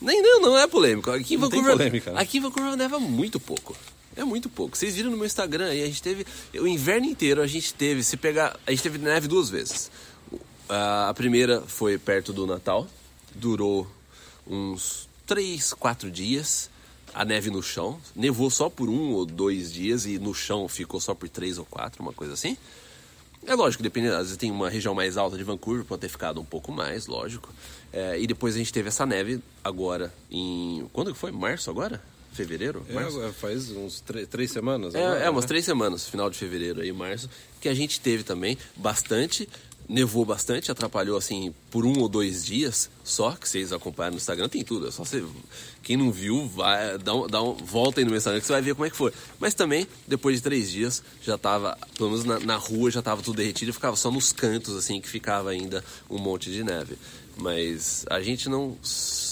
Nem 0.00 0.22
não, 0.22 0.40
não 0.40 0.58
é 0.58 0.66
polêmico. 0.66 1.10
Aqui 1.10 1.34
em 1.34 1.36
Não 1.36 1.48
Vancouver. 1.48 1.76
polêmica, 1.76 2.12
né? 2.12 2.20
Aqui 2.20 2.38
em 2.38 2.40
Vancouver 2.40 2.76
neva 2.76 2.98
muito 2.98 3.38
pouco. 3.38 3.76
É 4.16 4.24
muito 4.24 4.48
pouco. 4.48 4.76
Vocês 4.76 4.94
viram 4.96 5.10
no 5.10 5.16
meu 5.16 5.26
Instagram 5.26 5.66
aí, 5.66 5.82
a 5.82 5.86
gente 5.86 6.02
teve. 6.02 6.26
O 6.54 6.66
inverno 6.66 7.06
inteiro 7.06 7.42
a 7.42 7.46
gente 7.46 7.72
teve. 7.74 8.02
Se 8.02 8.16
pegar. 8.16 8.58
A 8.66 8.70
gente 8.70 8.82
teve 8.82 8.98
neve 8.98 9.28
duas 9.28 9.48
vezes. 9.50 9.90
A 10.68 11.12
primeira 11.14 11.60
foi 11.62 11.98
perto 11.98 12.32
do 12.32 12.46
Natal. 12.46 12.86
Durou 13.34 13.86
uns 14.46 15.08
três, 15.26 15.72
quatro 15.72 16.10
dias. 16.10 16.70
A 17.12 17.24
neve 17.24 17.50
no 17.50 17.62
chão. 17.62 18.00
Nevou 18.14 18.50
só 18.50 18.68
por 18.70 18.88
um 18.88 19.10
ou 19.12 19.26
dois 19.26 19.72
dias 19.72 20.06
e 20.06 20.18
no 20.18 20.34
chão 20.34 20.68
ficou 20.68 21.00
só 21.00 21.14
por 21.14 21.28
três 21.28 21.58
ou 21.58 21.64
quatro, 21.64 22.02
uma 22.02 22.12
coisa 22.12 22.34
assim. 22.34 22.56
É 23.46 23.54
lógico, 23.54 23.82
dependendo, 23.82 24.14
às 24.16 24.24
vezes 24.24 24.36
tem 24.36 24.50
uma 24.50 24.68
região 24.68 24.94
mais 24.94 25.16
alta 25.16 25.36
de 25.36 25.42
Vancouver, 25.42 25.84
pode 25.84 26.02
ter 26.02 26.08
ficado 26.08 26.40
um 26.40 26.44
pouco 26.44 26.70
mais, 26.70 27.06
lógico. 27.06 27.48
É, 27.92 28.18
e 28.18 28.26
depois 28.26 28.54
a 28.54 28.58
gente 28.58 28.72
teve 28.72 28.88
essa 28.88 29.04
neve 29.04 29.40
agora 29.64 30.12
em. 30.30 30.88
Quando 30.92 31.12
que 31.12 31.18
foi? 31.18 31.30
Março 31.30 31.70
agora? 31.70 32.00
Fevereiro? 32.32 32.86
Março? 32.90 33.20
É, 33.22 33.32
faz 33.32 33.70
uns 33.70 34.02
três 34.30 34.52
semanas. 34.52 34.94
É, 34.94 35.04
agora, 35.04 35.20
é, 35.20 35.30
umas 35.30 35.44
né? 35.44 35.48
três 35.48 35.64
semanas, 35.64 36.08
final 36.08 36.30
de 36.30 36.38
fevereiro 36.38 36.80
aí, 36.80 36.92
março, 36.92 37.28
que 37.60 37.68
a 37.68 37.74
gente 37.74 38.00
teve 38.00 38.22
também 38.22 38.56
bastante, 38.76 39.48
nevou 39.90 40.24
bastante, 40.24 40.70
atrapalhou 40.70 41.18
assim 41.18 41.52
por 41.68 41.84
um 41.84 41.98
ou 41.98 42.08
dois 42.08 42.44
dias 42.44 42.88
só, 43.02 43.32
que 43.32 43.48
vocês 43.48 43.72
acompanharam 43.72 44.14
no 44.14 44.18
Instagram, 44.18 44.48
tem 44.48 44.62
tudo, 44.62 44.86
é 44.86 44.90
só 44.90 45.04
você. 45.04 45.22
Quem 45.82 45.96
não 45.96 46.12
viu, 46.12 46.46
vai, 46.46 46.96
dá, 46.96 47.12
um, 47.12 47.26
dá 47.26 47.42
um, 47.42 47.54
volta 47.54 48.00
aí 48.00 48.04
no 48.04 48.10
meu 48.10 48.18
Instagram 48.18 48.40
que 48.40 48.46
você 48.46 48.52
vai 48.52 48.62
ver 48.62 48.74
como 48.74 48.86
é 48.86 48.90
que 48.90 48.96
foi. 48.96 49.12
Mas 49.40 49.52
também, 49.52 49.88
depois 50.06 50.36
de 50.36 50.42
três 50.42 50.70
dias, 50.70 51.02
já 51.20 51.36
tava, 51.36 51.76
pelo 51.96 52.10
menos 52.10 52.24
na, 52.24 52.38
na 52.38 52.56
rua, 52.56 52.90
já 52.90 53.02
tava 53.02 53.20
tudo 53.20 53.36
derretido 53.36 53.70
e 53.70 53.74
ficava 53.74 53.96
só 53.96 54.12
nos 54.12 54.32
cantos, 54.32 54.76
assim, 54.76 55.00
que 55.00 55.08
ficava 55.08 55.50
ainda 55.50 55.84
um 56.08 56.18
monte 56.18 56.52
de 56.52 56.62
neve. 56.62 56.96
Mas 57.36 58.04
a 58.08 58.20
gente 58.20 58.48
não 58.48 58.78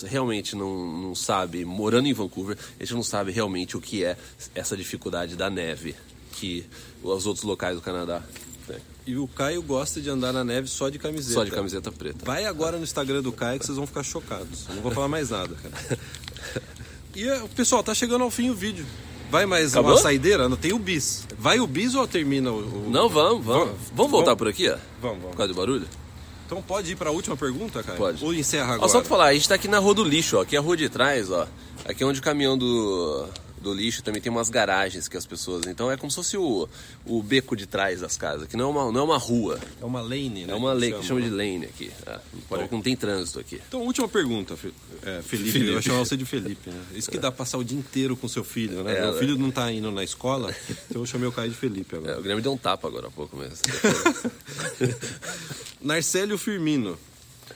realmente 0.06 0.56
não, 0.56 1.00
não 1.00 1.14
sabe, 1.14 1.64
morando 1.64 2.08
em 2.08 2.12
Vancouver, 2.12 2.58
a 2.78 2.82
gente 2.82 2.94
não 2.94 3.02
sabe 3.02 3.30
realmente 3.30 3.76
o 3.76 3.80
que 3.80 4.02
é 4.02 4.16
essa 4.54 4.76
dificuldade 4.76 5.36
da 5.36 5.48
neve 5.48 5.94
que 6.32 6.64
os 7.02 7.26
outros 7.26 7.44
locais 7.44 7.76
do 7.76 7.82
Canadá. 7.82 8.22
E 9.08 9.16
o 9.16 9.26
Caio 9.26 9.62
gosta 9.62 10.02
de 10.02 10.10
andar 10.10 10.34
na 10.34 10.44
neve 10.44 10.68
só 10.68 10.90
de 10.90 10.98
camiseta. 10.98 11.32
Só 11.32 11.42
de 11.44 11.50
camiseta 11.50 11.90
preta. 11.90 12.18
Vai 12.26 12.44
agora 12.44 12.76
no 12.76 12.82
Instagram 12.84 13.22
do 13.22 13.32
Caio 13.32 13.58
que 13.58 13.64
vocês 13.64 13.78
vão 13.78 13.86
ficar 13.86 14.02
chocados. 14.02 14.66
Eu 14.68 14.74
não 14.74 14.82
vou 14.82 14.92
falar 14.92 15.08
mais 15.08 15.30
nada, 15.30 15.54
cara. 15.62 15.98
E 17.16 17.26
é, 17.28 17.40
pessoal, 17.56 17.82
tá 17.82 17.92
chegando 17.94 18.22
ao 18.22 18.30
fim 18.30 18.48
o 18.50 18.54
vídeo. 18.54 18.84
Vai 19.30 19.44
mais 19.44 19.72
Acabou? 19.72 19.92
uma 19.92 19.96
saideira? 20.00 20.48
Não 20.48 20.56
tem 20.56 20.72
o 20.72 20.78
bis. 20.78 21.26
Vai 21.36 21.58
o 21.58 21.66
bis 21.66 21.94
ou 21.96 22.06
termina 22.06 22.52
o. 22.52 22.58
o- 22.86 22.90
Não, 22.90 23.08
vamos, 23.08 23.44
vamos. 23.44 23.68
Vamos. 23.68 23.80
Vamos 23.94 24.10
voltar 24.12 24.26
Vamos. 24.26 24.38
por 24.38 24.48
aqui, 24.48 24.68
ó? 24.68 24.76
Vamos, 25.00 25.16
vamos. 25.18 25.30
Por 25.30 25.36
causa 25.36 25.52
do 25.52 25.56
barulho? 25.58 25.86
Então 26.46 26.62
pode 26.62 26.92
ir 26.92 26.96
pra 26.96 27.10
última 27.10 27.36
pergunta, 27.36 27.82
Caio? 27.82 27.98
Pode. 27.98 28.24
Ou 28.24 28.32
encerra 28.32 28.70
Ó, 28.70 28.74
agora? 28.74 28.88
só 28.92 29.00
pra 29.00 29.08
falar, 29.08 29.26
a 29.28 29.34
gente 29.34 29.48
tá 29.48 29.54
aqui 29.56 29.66
na 29.66 29.78
rua 29.78 29.94
do 29.94 30.04
lixo, 30.04 30.36
ó. 30.36 30.42
Aqui 30.42 30.54
é 30.54 30.58
a 30.58 30.62
rua 30.62 30.76
de 30.76 30.88
trás, 30.88 31.28
ó. 31.30 31.48
Aqui 31.86 32.04
é 32.04 32.06
onde 32.06 32.20
o 32.20 32.22
caminhão 32.22 32.56
do, 32.56 33.26
do 33.58 33.72
lixo 33.72 34.02
também 34.02 34.20
tem 34.20 34.30
umas 34.30 34.48
garagens 34.48 35.08
que 35.08 35.16
as 35.16 35.26
pessoas. 35.26 35.66
Então 35.66 35.90
é 35.90 35.96
como 35.96 36.10
se 36.10 36.16
fosse 36.16 36.36
o, 36.36 36.68
o 37.04 37.22
beco 37.22 37.56
de 37.56 37.66
trás 37.66 38.00
das 38.00 38.16
casas. 38.16 38.44
Aqui 38.44 38.56
não 38.56 38.66
é 38.66 38.68
uma, 38.68 38.92
não 38.92 39.00
é 39.00 39.04
uma 39.04 39.18
rua. 39.18 39.58
É 39.80 39.84
uma 39.84 40.00
lane, 40.00 40.46
né? 40.46 40.52
É 40.52 40.54
uma 40.54 40.72
lei 40.72 40.92
que 40.92 41.04
chama 41.04 41.20
de 41.20 41.30
lane 41.30 41.66
aqui. 41.66 41.90
É, 42.06 42.18
pode 42.48 42.62
ver 42.62 42.68
que 42.68 42.74
não 42.74 42.82
tem 42.82 42.96
trânsito 42.96 43.40
aqui. 43.40 43.60
Então, 43.68 43.82
última 43.82 44.08
pergunta, 44.08 44.54
é, 44.54 45.22
Felipe. 45.22 45.52
Felipe. 45.52 45.66
Eu 45.66 45.72
vou 45.74 45.82
chamar 45.82 45.99
você 45.99 46.16
de 46.16 46.25
Felipe, 46.25 46.71
né? 46.71 46.80
Isso 46.94 47.10
que 47.10 47.18
dá 47.18 47.30
pra 47.30 47.38
passar 47.38 47.58
o 47.58 47.64
dia 47.64 47.78
inteiro 47.78 48.16
com 48.16 48.28
seu 48.28 48.44
filho, 48.44 48.82
né? 48.82 48.97
É, 48.97 49.00
Meu 49.00 49.12
né? 49.12 49.18
filho 49.18 49.38
não 49.38 49.50
tá 49.50 49.71
indo 49.71 49.90
na 49.90 50.04
escola, 50.04 50.54
então 50.88 51.02
eu 51.02 51.06
chamei 51.06 51.28
o 51.28 51.32
Caio 51.32 51.50
de 51.50 51.56
Felipe 51.56 51.97
agora. 51.97 52.12
É, 52.12 52.18
o 52.18 52.23
Grêmio 52.23 52.42
deu 52.42 52.52
um 52.52 52.56
tapa 52.56 52.88
agora 52.88 53.08
há 53.08 53.10
pouco 53.10 53.36
mesmo. 53.36 53.56
Narcélio 55.80 56.36
Firmino. 56.36 56.99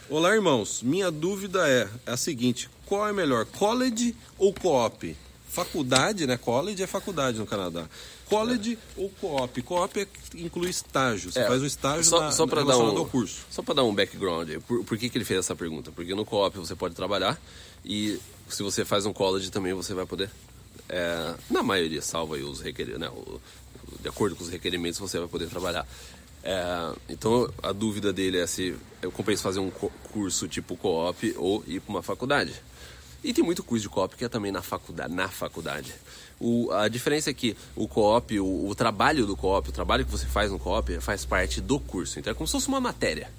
Olá, 0.09 0.35
irmãos. 0.35 0.83
Minha 0.83 1.11
dúvida 1.11 1.69
é 1.69 1.89
a 2.07 2.17
seguinte: 2.17 2.69
qual 2.87 3.09
é 3.09 3.13
melhor, 3.13 3.47
college 3.47 4.15
ou 4.39 4.53
co-op? 4.53 5.17
Faculdade, 5.53 6.27
né? 6.27 6.39
College 6.39 6.83
é 6.83 6.87
faculdade 6.87 7.39
no 7.39 7.47
Canadá. 7.47 7.85
College 8.25 8.79
ou 8.97 9.11
co-op? 9.21 9.61
Co-op 9.63 10.01
é- 10.01 10.07
inclui 10.35 10.71
estágio. 10.71 11.31
Você 11.31 11.41
É, 11.41 11.47
faz 11.47 11.61
um 11.61 11.67
estágio 11.67 12.05
só, 12.05 12.21
na, 12.21 12.33
só 12.33 12.47
pra 12.47 12.63
dar 12.65 12.79
um, 12.79 13.05
curso. 13.07 13.43
Só 13.51 13.63
para 13.63 13.75
dar 13.75 13.85
um 13.85 13.95
background, 13.95 14.49
por, 14.67 14.83
por 14.83 14.97
que, 14.97 15.11
que 15.11 15.19
ele 15.19 15.27
fez 15.27 15.41
essa 15.41 15.55
pergunta? 15.55 15.93
Porque 15.93 16.15
no 16.15 16.25
co-op 16.25 16.57
você 16.59 16.75
pode 16.75 16.95
trabalhar 16.95 17.39
e 17.85 18.19
se 18.49 18.63
você 18.63 18.83
faz 18.83 19.05
um 19.05 19.13
college 19.13 19.51
também 19.51 19.75
você 19.75 19.93
vai 19.93 20.07
poder, 20.07 20.31
é, 20.89 21.35
na 21.51 21.63
maioria, 21.63 22.01
salvo 22.01 22.33
aí 22.33 22.43
os 22.43 22.61
requerimentos, 22.63 23.01
né, 23.03 23.09
o- 23.11 23.39
de 24.01 24.09
acordo 24.09 24.35
com 24.35 24.43
os 24.45 24.49
requerimentos 24.49 24.99
você 24.99 25.19
vai 25.19 25.29
poder 25.29 25.49
trabalhar. 25.51 25.87
É, 26.43 26.93
então 27.11 27.53
a 27.63 27.73
dúvida 27.73 28.11
dele 28.11 28.39
é 28.39 28.47
se 28.47 28.75
eu 29.03 29.13
compenso 29.13 29.43
fazer 29.43 29.61
um 29.61 29.71
curso 29.71 30.49
tipo 30.49 30.79
co-op 30.79 31.35
ou 31.37 31.63
ir 31.67 31.81
para 31.81 31.91
uma 31.91 32.03
faculdade. 32.03 32.55
E 33.25 33.33
tem 33.33 33.45
muito 33.45 33.63
curso 33.63 33.83
de 33.83 33.89
co-op 33.89 34.17
que 34.17 34.25
é 34.25 34.29
também 34.29 34.51
na 34.51 34.63
faculdade. 34.63 35.15
Na 35.15 35.29
faculdade. 35.29 35.93
O- 36.41 36.71
a 36.73 36.89
diferença 36.89 37.31
é 37.31 37.35
que 37.35 37.57
o 37.77 37.87
co-op, 37.87 38.39
o, 38.41 38.69
o 38.69 38.75
trabalho 38.75 39.27
do 39.27 39.37
co-op, 39.37 39.69
o 39.69 39.73
trabalho 39.73 40.05
que 40.05 40.11
você 40.11 40.27
faz 40.27 40.51
no 40.51 40.59
co-op 40.59 40.99
faz 41.01 41.25
parte 41.25 41.61
do 41.61 41.79
curso. 41.79 42.19
Então 42.19 42.33
é 42.33 42.35
como 42.35 42.47
se 42.49 42.53
fosse 42.53 42.67
uma 42.69 42.81
matéria. 42.81 43.31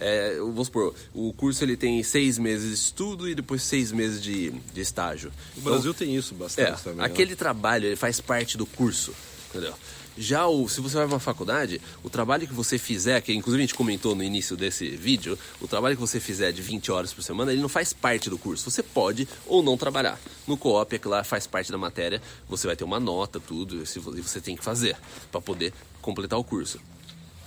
É, 0.00 0.38
vou 0.38 0.64
supor, 0.64 0.94
o 1.12 1.32
curso 1.32 1.64
ele 1.64 1.76
tem 1.76 2.00
seis 2.04 2.38
meses 2.38 2.68
de 2.68 2.74
estudo 2.74 3.28
e 3.28 3.34
depois 3.34 3.62
seis 3.64 3.90
meses 3.90 4.22
de, 4.22 4.50
de 4.72 4.80
estágio. 4.80 5.32
O 5.56 5.60
Brasil 5.60 5.92
tem 5.92 6.14
isso 6.14 6.36
bastante 6.36 6.70
É, 6.70 6.74
também. 6.84 6.98
né? 6.98 7.04
aquele 7.04 7.34
trabalho 7.34 7.86
ele 7.86 7.96
faz 7.96 8.20
parte 8.20 8.56
do 8.56 8.64
curso, 8.64 9.12
entendeu? 9.50 9.74
Já 10.20 10.46
o, 10.48 10.68
se 10.68 10.80
você 10.80 10.96
vai 10.96 11.06
para 11.06 11.14
uma 11.14 11.20
faculdade, 11.20 11.80
o 12.02 12.10
trabalho 12.10 12.46
que 12.46 12.52
você 12.52 12.76
fizer, 12.76 13.20
que 13.22 13.32
inclusive 13.32 13.62
a 13.62 13.66
gente 13.66 13.74
comentou 13.74 14.14
no 14.14 14.22
início 14.22 14.56
desse 14.56 14.88
vídeo, 14.90 15.38
o 15.60 15.68
trabalho 15.68 15.94
que 15.94 16.00
você 16.00 16.18
fizer 16.18 16.50
de 16.52 16.60
20 16.60 16.90
horas 16.90 17.12
por 17.12 17.22
semana, 17.22 17.52
ele 17.52 17.62
não 17.62 17.68
faz 17.68 17.92
parte 17.92 18.28
do 18.28 18.36
curso. 18.36 18.68
Você 18.68 18.82
pode 18.82 19.28
ou 19.46 19.62
não 19.62 19.76
trabalhar. 19.76 20.18
No 20.46 20.56
co-op, 20.56 20.94
é 20.94 20.98
que 20.98 21.06
lá 21.06 21.22
faz 21.22 21.46
parte 21.46 21.70
da 21.70 21.78
matéria, 21.78 22.20
você 22.48 22.66
vai 22.66 22.74
ter 22.74 22.82
uma 22.84 22.98
nota, 22.98 23.38
tudo, 23.38 23.76
e 23.82 24.20
você 24.20 24.40
tem 24.40 24.56
que 24.56 24.64
fazer 24.64 24.96
para 25.30 25.40
poder 25.40 25.72
completar 26.02 26.38
o 26.38 26.42
curso. 26.44 26.80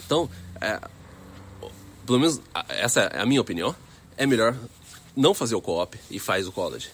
Então, 0.06 0.30
é, 0.62 0.80
pelo 2.06 2.20
menos 2.20 2.40
a- 2.54 2.66
essa 2.70 3.02
é 3.02 3.20
a 3.22 3.26
minha 3.26 3.42
opinião, 3.42 3.76
é 4.16 4.26
melhor 4.26 4.56
não 5.16 5.34
fazer 5.34 5.56
o 5.56 5.62
co-op 5.62 5.98
e 6.10 6.20
faz 6.20 6.48
o 6.48 6.52
college. 6.52 6.90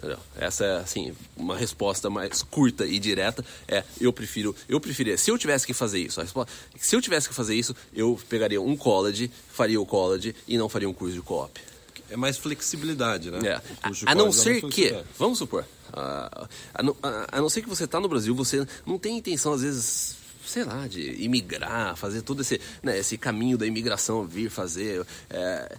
Entendeu? 0.00 0.18
Essa 0.38 0.64
é 0.64 0.76
assim, 0.78 1.12
uma 1.36 1.54
resposta 1.54 2.08
mais 2.08 2.42
curta 2.42 2.86
e 2.86 2.98
direta 2.98 3.44
é 3.68 3.84
eu 4.00 4.10
prefiro, 4.14 4.56
eu 4.66 4.80
preferia, 4.80 5.18
se 5.18 5.30
eu 5.30 5.36
tivesse 5.36 5.66
que 5.66 5.74
fazer 5.74 5.98
isso, 5.98 6.18
resposta, 6.22 6.50
se 6.78 6.96
eu 6.96 7.02
tivesse 7.02 7.28
que 7.28 7.34
fazer 7.34 7.54
isso, 7.54 7.76
eu 7.92 8.18
pegaria 8.26 8.62
um 8.62 8.74
college, 8.78 9.30
faria 9.52 9.78
o 9.78 9.84
college 9.84 10.34
e 10.48 10.56
não 10.56 10.70
faria 10.70 10.88
um 10.88 10.94
curso 10.94 11.14
de 11.14 11.20
co-op. 11.20 11.60
É 12.08 12.16
mais 12.16 12.38
flexibilidade, 12.38 13.30
né? 13.30 13.38
É. 13.40 13.90
De 13.90 14.04
A, 14.06 14.12
a 14.12 14.14
não 14.14 14.32
ser 14.32 14.62
que, 14.62 15.04
vamos 15.18 15.36
supor, 15.38 15.66
a, 15.92 16.48
a, 16.74 16.82
não- 16.82 16.96
a- 17.02 17.40
não 17.40 17.50
ser 17.50 17.60
que 17.60 17.68
você 17.68 17.84
está 17.84 18.00
no 18.00 18.08
Brasil, 18.08 18.34
você 18.34 18.66
não 18.86 18.98
tem 18.98 19.18
intenção, 19.18 19.52
às 19.52 19.60
vezes, 19.60 20.16
sei 20.46 20.64
lá, 20.64 20.88
de 20.88 21.22
imigrar, 21.22 21.94
fazer 21.94 22.22
todo 22.22 22.40
esse, 22.40 22.58
né, 22.82 22.98
esse 22.98 23.16
caminho 23.18 23.58
da 23.58 23.66
imigração, 23.66 24.26
vir 24.26 24.50
fazer. 24.50 25.06
é, 25.28 25.76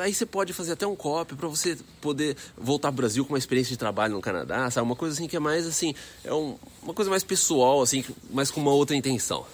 aí 0.00 0.14
você 0.14 0.24
pode 0.26 0.52
fazer 0.52 0.72
até 0.72 0.86
um 0.86 0.96
copy 0.96 1.34
para 1.34 1.48
você 1.48 1.76
poder 2.00 2.36
voltar 2.56 2.88
pro 2.88 2.98
Brasil 2.98 3.24
com 3.24 3.32
uma 3.34 3.38
experiência 3.38 3.70
de 3.72 3.78
trabalho 3.78 4.14
no 4.14 4.20
Canadá, 4.20 4.70
sabe? 4.70 4.86
Uma 4.86 4.96
coisa 4.96 5.14
assim 5.14 5.26
que 5.28 5.36
é 5.36 5.40
mais 5.40 5.66
assim, 5.66 5.94
é 6.22 6.32
um- 6.32 6.56
uma 6.82 6.94
coisa 6.94 7.10
mais 7.10 7.22
pessoal, 7.24 7.82
assim, 7.82 8.04
mas 8.30 8.50
com 8.50 8.60
uma 8.60 8.72
outra 8.72 8.94
intenção. 8.96 9.44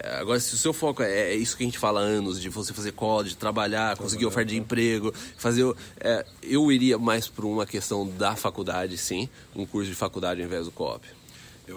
É, 0.00 0.16
agora, 0.18 0.38
se 0.38 0.54
o 0.54 0.56
seu 0.56 0.72
foco 0.72 1.02
é, 1.02 1.32
é 1.32 1.34
isso 1.34 1.56
que 1.56 1.64
a 1.64 1.66
gente 1.66 1.78
fala 1.78 2.00
há 2.00 2.04
anos, 2.04 2.40
de 2.40 2.48
você 2.48 2.72
fazer 2.72 2.92
college, 2.92 3.34
trabalhar, 3.36 3.96
conseguir 3.96 4.26
oferta 4.26 4.50
de 4.50 4.56
emprego, 4.56 5.12
fazer. 5.36 5.64
é, 5.98 6.24
eu 6.42 6.70
iria 6.70 6.96
mais 6.98 7.26
por 7.26 7.44
uma 7.44 7.66
questão 7.66 8.06
da 8.06 8.36
faculdade, 8.36 8.96
sim, 8.96 9.28
um 9.56 9.66
curso 9.66 9.90
de 9.90 9.96
faculdade 9.96 10.40
ao 10.40 10.46
invés 10.46 10.66
do 10.66 10.70
co-op. 10.70 11.04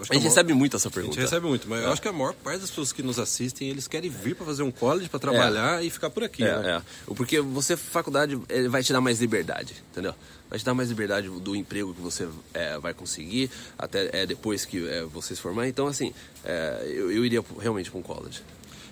que 0.00 0.14
gente 0.14 0.22
maior- 0.22 0.28
recebe 0.30 0.54
muito 0.54 0.76
essa 0.76 0.88
A 0.88 0.90
pergunta. 0.90 1.14
gente 1.14 1.24
recebe 1.24 1.46
muito, 1.46 1.68
mas 1.68 1.82
eu 1.82 1.92
acho 1.92 2.00
que 2.00 2.08
a 2.08 2.12
maior 2.12 2.32
parte 2.34 2.60
das 2.60 2.70
pessoas 2.70 2.92
que 2.92 3.02
nos 3.02 3.18
assistem, 3.18 3.68
eles 3.68 3.86
querem 3.86 4.08
vir 4.10 4.34
para 4.34 4.46
fazer 4.46 4.62
um 4.62 4.70
college, 4.70 5.08
para 5.08 5.18
trabalhar 5.20 5.84
e 5.84 5.90
ficar 5.90 6.10
por 6.10 6.24
aqui, 6.24 6.42
É, 6.44 6.58
né? 6.58 6.82
é. 7.08 7.14
Porque 7.14 7.40
você, 7.40 7.76
faculdade, 7.76 8.38
vai 8.70 8.82
te 8.82 8.92
dar 8.92 9.00
mais 9.00 9.20
liberdade, 9.20 9.74
entendeu? 9.90 10.14
Vai 10.48 10.58
te 10.58 10.64
dar 10.64 10.74
mais 10.74 10.88
liberdade 10.88 11.28
do 11.28 11.56
emprego 11.56 11.94
que 11.94 12.00
você 12.00 12.28
é, 12.54 12.78
vai 12.78 12.92
conseguir, 12.94 13.50
até 13.78 14.22
é, 14.22 14.26
depois 14.26 14.64
que 14.64 14.86
é, 14.88 15.02
você 15.04 15.34
se 15.34 15.40
formar. 15.40 15.66
Então, 15.68 15.86
assim, 15.86 16.12
é, 16.44 16.82
eu, 16.86 17.10
eu 17.10 17.24
iria 17.24 17.42
realmente 17.58 17.90
com 17.90 18.02
college. 18.02 18.40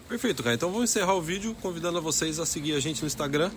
Perfeito, 0.09 0.43
cara. 0.43 0.55
Então 0.55 0.71
vamos 0.73 0.91
encerrar 0.91 1.15
o 1.15 1.23
vídeo 1.23 1.55
convidando 1.63 1.99
a 1.99 2.01
vocês 2.01 2.39
a 2.41 2.47
seguir 2.47 2.75
a 2.75 2.81
gente 2.81 3.01
no 3.03 3.07
Instagram, 3.07 3.51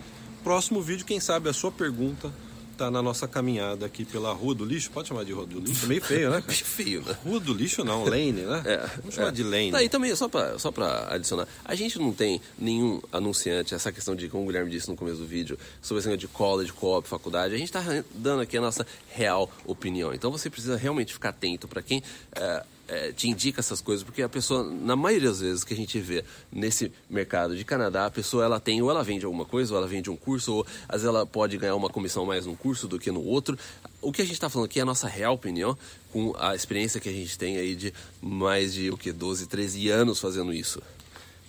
próximo 0.43 0.81
vídeo, 0.81 1.05
quem 1.05 1.19
sabe 1.19 1.49
a 1.49 1.53
sua 1.53 1.71
pergunta 1.71 2.31
tá 2.77 2.91
na 2.91 3.01
nossa 3.01 3.27
caminhada 3.27 3.85
aqui 3.85 4.05
pela 4.05 4.33
Rua 4.33 4.55
do 4.55 4.65
Lixo. 4.65 4.91
Pode 4.91 5.07
chamar 5.07 5.23
de 5.23 5.31
Rua 5.31 5.45
do 5.45 5.59
Lixo? 5.59 5.87
Meio 5.87 6.01
feio, 6.01 6.29
né? 6.29 6.43
Meio 6.47 6.65
feio, 6.65 7.01
né? 7.01 7.15
Rua 7.23 7.39
do 7.39 7.53
Lixo 7.53 7.83
não, 7.83 8.03
Lane, 8.03 8.31
né? 8.31 8.63
É, 8.65 8.77
Vamos 8.97 9.15
chamar 9.15 9.29
é. 9.29 9.31
de 9.31 9.43
Lane. 9.43 9.71
Tá, 9.71 9.83
e 9.83 9.89
também, 9.89 10.15
só 10.15 10.27
pra, 10.27 10.57
só 10.59 10.71
pra 10.71 11.13
adicionar, 11.13 11.47
a 11.63 11.75
gente 11.75 11.99
não 11.99 12.11
tem 12.11 12.41
nenhum 12.57 13.01
anunciante, 13.11 13.73
essa 13.73 13.91
questão 13.91 14.15
de, 14.15 14.27
como 14.27 14.43
o 14.43 14.47
Guilherme 14.47 14.69
disse 14.71 14.89
no 14.89 14.95
começo 14.95 15.17
do 15.17 15.25
vídeo, 15.25 15.57
sobre 15.81 15.99
esse 15.99 16.07
negócio 16.07 16.27
de 16.27 16.33
college, 16.33 16.73
co-op, 16.73 17.07
faculdade, 17.07 17.53
a 17.53 17.57
gente 17.57 17.71
tá 17.71 17.83
dando 18.13 18.41
aqui 18.41 18.57
a 18.57 18.61
nossa 18.61 18.85
real 19.09 19.49
opinião. 19.65 20.13
Então 20.13 20.31
você 20.31 20.49
precisa 20.49 20.75
realmente 20.75 21.13
ficar 21.13 21.29
atento 21.29 21.67
para 21.67 21.81
quem 21.81 22.01
é, 22.35 22.63
é, 22.87 23.11
te 23.11 23.29
indica 23.29 23.59
essas 23.59 23.81
coisas, 23.81 24.03
porque 24.03 24.21
a 24.21 24.29
pessoa, 24.29 24.63
na 24.63 24.95
maioria 24.95 25.29
das 25.29 25.39
vezes 25.39 25.63
que 25.63 25.73
a 25.73 25.77
gente 25.77 25.99
vê 25.99 26.23
nesse 26.51 26.91
mercado 27.09 27.55
de 27.55 27.63
Canadá, 27.63 28.05
a 28.05 28.11
pessoa 28.11 28.43
ela 28.43 28.59
tem, 28.59 28.81
ou 28.81 28.89
ela 28.89 29.03
vende 29.03 29.25
alguma 29.25 29.45
coisa, 29.45 29.73
ou 29.73 29.77
ela 29.77 29.87
vende 29.87 30.09
um 30.09 30.15
curso, 30.15 30.53
ou 30.53 30.67
às 30.87 31.01
vezes 31.01 31.07
ela 31.07 31.25
pode 31.25 31.57
ganhar 31.57 31.75
uma 31.75 31.89
comissão 31.89 32.25
mais 32.25 32.45
num 32.45 32.55
curso 32.55 32.87
do 32.87 32.99
que 32.99 33.11
no 33.11 33.23
outro. 33.23 33.57
O 34.01 34.11
que 34.11 34.21
a 34.21 34.25
gente 34.25 34.33
está 34.33 34.49
falando 34.49 34.65
aqui 34.65 34.79
é 34.79 34.81
a 34.81 34.85
nossa 34.85 35.07
real 35.07 35.33
opinião, 35.33 35.77
com 36.11 36.35
a 36.37 36.55
experiência 36.55 36.99
que 36.99 37.09
a 37.09 37.13
gente 37.13 37.37
tem 37.37 37.57
aí 37.57 37.75
de 37.75 37.93
mais 38.21 38.73
de 38.73 38.89
o 38.89 38.97
que 38.97 39.11
12, 39.11 39.47
13 39.47 39.89
anos 39.89 40.19
fazendo 40.19 40.53
isso. 40.53 40.81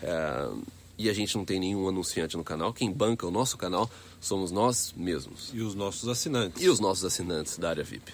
É, 0.03 0.49
e 0.97 1.11
a 1.11 1.13
gente 1.13 1.37
não 1.37 1.45
tem 1.45 1.59
nenhum 1.59 1.89
anunciante 1.89 2.37
no 2.37 2.45
canal. 2.45 2.73
Quem 2.73 2.93
banca 2.93 3.27
o 3.27 3.31
nosso 3.31 3.57
canal 3.57 3.91
somos 4.21 4.53
nós 4.53 4.95
mesmos. 4.97 5.51
E 5.53 5.61
os 5.61 5.75
nossos 5.75 6.09
assinantes. 6.09 6.63
E 6.63 6.69
os 6.69 6.79
nossos 6.79 7.05
assinantes 7.05 7.59
da 7.59 7.71
área 7.71 7.83
VIP. 7.83 8.13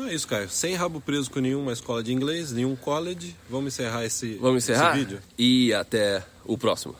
Então 0.00 0.10
é 0.10 0.14
isso, 0.14 0.26
Caio. 0.26 0.48
Sem 0.48 0.74
rabo 0.74 0.98
preso 0.98 1.30
com 1.30 1.40
nenhuma 1.40 1.74
escola 1.74 2.02
de 2.02 2.10
inglês, 2.10 2.52
nenhum 2.52 2.74
college. 2.74 3.36
Vamos 3.50 3.74
encerrar 3.74 4.02
esse, 4.02 4.38
Vamos 4.40 4.64
encerrar? 4.64 4.96
esse 4.96 5.04
vídeo? 5.04 5.22
E 5.36 5.74
até 5.74 6.24
o 6.42 6.56
próximo. 6.56 6.96